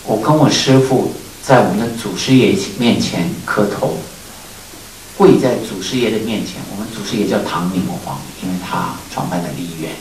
[0.04, 1.12] 我跟我师父
[1.42, 3.96] 在我们的祖师爷面前磕头，
[5.16, 6.56] 跪在祖师爷的面前。
[6.70, 9.92] 我们祖师爷叫唐明皇，因为他创办了梨园。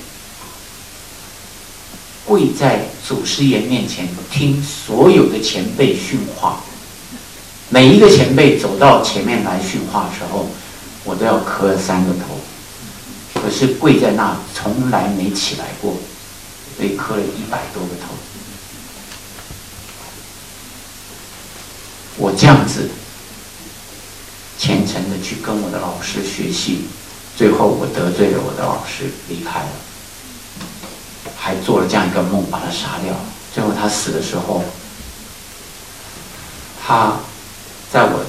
[2.26, 6.62] 跪在祖师爷面前听所有的前辈训话，
[7.70, 10.48] 每一个前辈走到前面来训话的时候。
[11.04, 15.96] 我都要磕三个头，可是跪在那从来没起来过，
[16.78, 18.11] 被磕了一百多个头。
[22.22, 22.88] 我这样子
[24.60, 26.86] 虔诚的去跟我的老师学习，
[27.36, 29.70] 最后我得罪了我的老师，离开了，
[31.36, 33.12] 还做了这样一个梦，把他杀掉。
[33.52, 34.64] 最后他死的时候，
[36.86, 37.18] 他
[37.92, 38.24] 在我。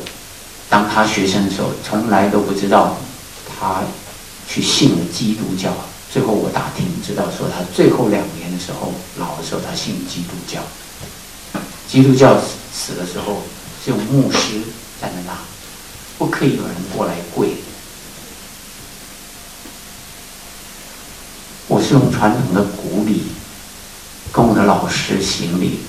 [0.71, 2.97] 当他学生的时候，从来都不知道
[3.61, 3.83] 他
[4.49, 5.71] 去信了基督教。
[6.11, 10.63] 最后我打听知道，说他最后两年的时候，老的时候他信基督教。
[11.87, 12.41] 基督教
[12.73, 13.43] 死的时候
[13.85, 14.61] 是有牧师
[15.01, 15.33] 站在那，
[16.19, 17.49] 不可以有人过来跪。
[21.67, 23.23] 我是用传统的古礼
[24.31, 25.81] 跟我的老师行礼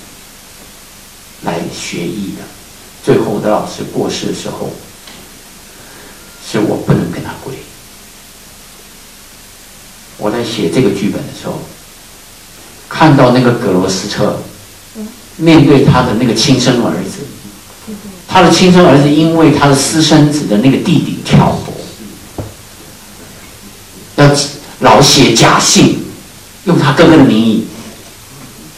[1.42, 2.42] 来学艺的。
[3.04, 4.70] 最后，我的老师过世的时候，
[6.44, 7.54] 是我不能跟他跪。
[10.16, 11.60] 我在写这个剧本的时候，
[12.88, 14.40] 看到那个葛罗斯特
[15.36, 17.26] 面对他的那个亲生儿子，
[18.34, 21.72] 他的亲生儿子因为他的私生子的那个弟弟挑拨，
[24.16, 24.28] 要
[24.80, 26.04] 老写假信，
[26.64, 27.68] 用他哥哥的名义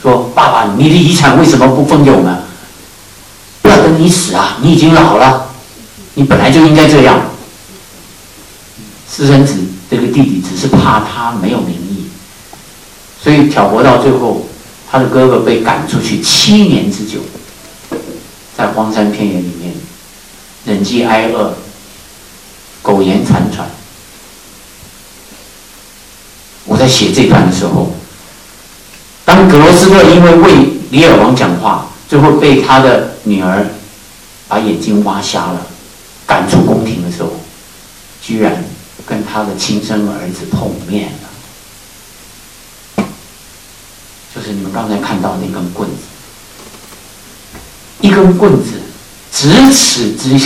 [0.02, 2.36] 说：“爸爸，你的遗产为什么不分给我们？”
[3.62, 4.58] 不要等你死啊！
[4.60, 5.48] 你已经老了，
[6.16, 7.18] 你本来就应该这样。
[9.08, 9.54] 私生子
[9.90, 12.04] 这个弟弟只是怕他没有名义，
[13.24, 14.46] 所以挑拨到最后，
[14.92, 17.20] 他的哥哥被赶出去七年之久，
[18.56, 19.74] 在荒山偏野里面
[20.64, 21.54] 忍饥挨饿，
[22.82, 23.68] 苟延残喘。
[26.64, 27.92] 我在写这段的时候，
[29.24, 31.88] 当格罗斯特因为为李尔王讲话。
[32.08, 33.66] 最后被他的女儿
[34.46, 35.66] 把眼睛挖瞎了，
[36.24, 37.32] 赶出宫廷的时候，
[38.22, 38.64] 居然
[39.04, 41.10] 跟他的亲生儿子碰面
[42.96, 43.04] 了，
[44.32, 45.96] 就是你们刚才看到那根棍子，
[48.00, 48.80] 一根棍子
[49.32, 50.38] 咫尺之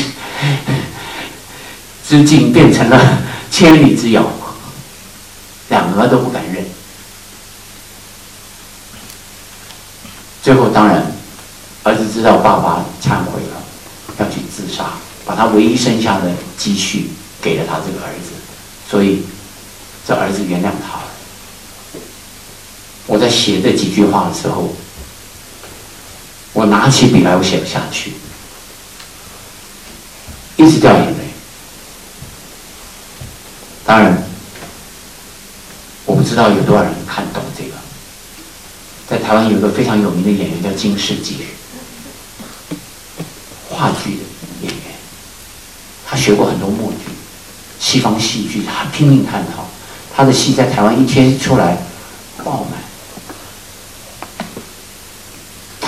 [2.09, 3.18] 之近变成了
[3.51, 4.24] 千里之遥，
[5.68, 6.64] 两个都不敢认，
[10.43, 11.12] 最后当然。
[11.82, 13.62] 儿子知道爸爸忏悔了，
[14.18, 14.85] 要去自杀，
[15.24, 17.09] 把他唯一剩下的积蓄
[17.40, 18.32] 给了他这个儿子，
[18.89, 19.22] 所以
[20.06, 21.05] 这儿子原谅他了。
[23.06, 24.74] 我在写这几句话的时候，
[26.52, 28.12] 我拿起笔来，我写不下去，
[30.56, 31.18] 一直掉眼泪。
[33.85, 34.22] 当然，
[36.06, 37.70] 我不知道有多少人看懂这个。
[39.09, 41.35] 在台湾有一个非常有名的演员叫金世杰。
[43.68, 44.22] 话剧的
[44.62, 44.82] 演员，
[46.06, 47.10] 他学过很多默剧、
[47.78, 49.66] 西方戏剧，他拼命探讨。
[50.14, 51.78] 他的戏在台湾一天出来
[52.44, 52.90] 爆满。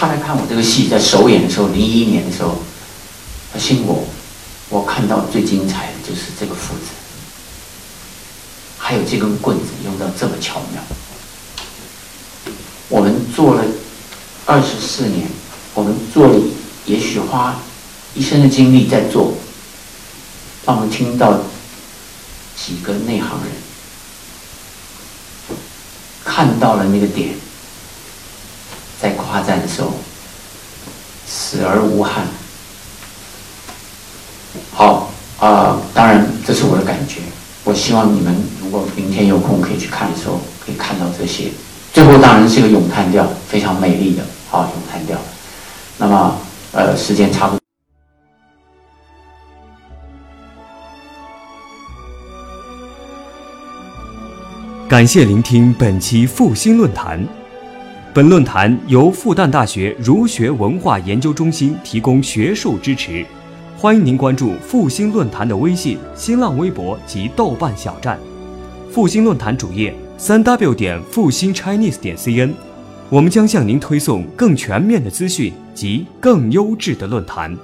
[0.02, 2.58] 他来看我这个戏在首演的时候，零一年的时候，
[3.52, 4.04] 他信我，
[4.68, 6.90] 我看到最精彩的就是这个斧子，
[8.78, 10.82] 还有这根棍子用到这么巧妙。
[12.88, 13.64] 我们做了
[14.44, 15.28] 二十四年，
[15.72, 16.34] 我们做了
[16.84, 17.56] 也许花。
[18.16, 19.32] 一生的精力在做，
[20.66, 21.38] 让我们听到
[22.56, 23.52] 几个内行人
[26.24, 27.36] 看到了那个点，
[29.02, 29.90] 在夸赞的时候，
[31.26, 32.24] 死而无憾。
[34.72, 35.10] 好
[35.40, 37.20] 啊，当然这是我的感觉。
[37.64, 41.50] 我希望你们如果明天有空可以去看的时候，可以看到这些。
[41.92, 44.22] 最后当然是个咏叹调，非常美丽的
[44.52, 45.18] 啊咏叹调。
[45.98, 46.38] 那么
[46.70, 47.58] 呃，时间差不多。
[54.88, 57.41] 感谢聆听本期复兴论坛。
[58.14, 63.24] 本论坛由复旦大学儒学文化研究中心提供学术支持。
[63.78, 68.18] 欢迎您关注复兴论坛的微信、新浪微博及豆瓣小站。
[68.90, 72.52] 复兴论坛主页：三 w 点复兴 Chinese 点 cn。
[73.08, 77.56] 我们将向您推送更全面的资讯及更优质的论坛。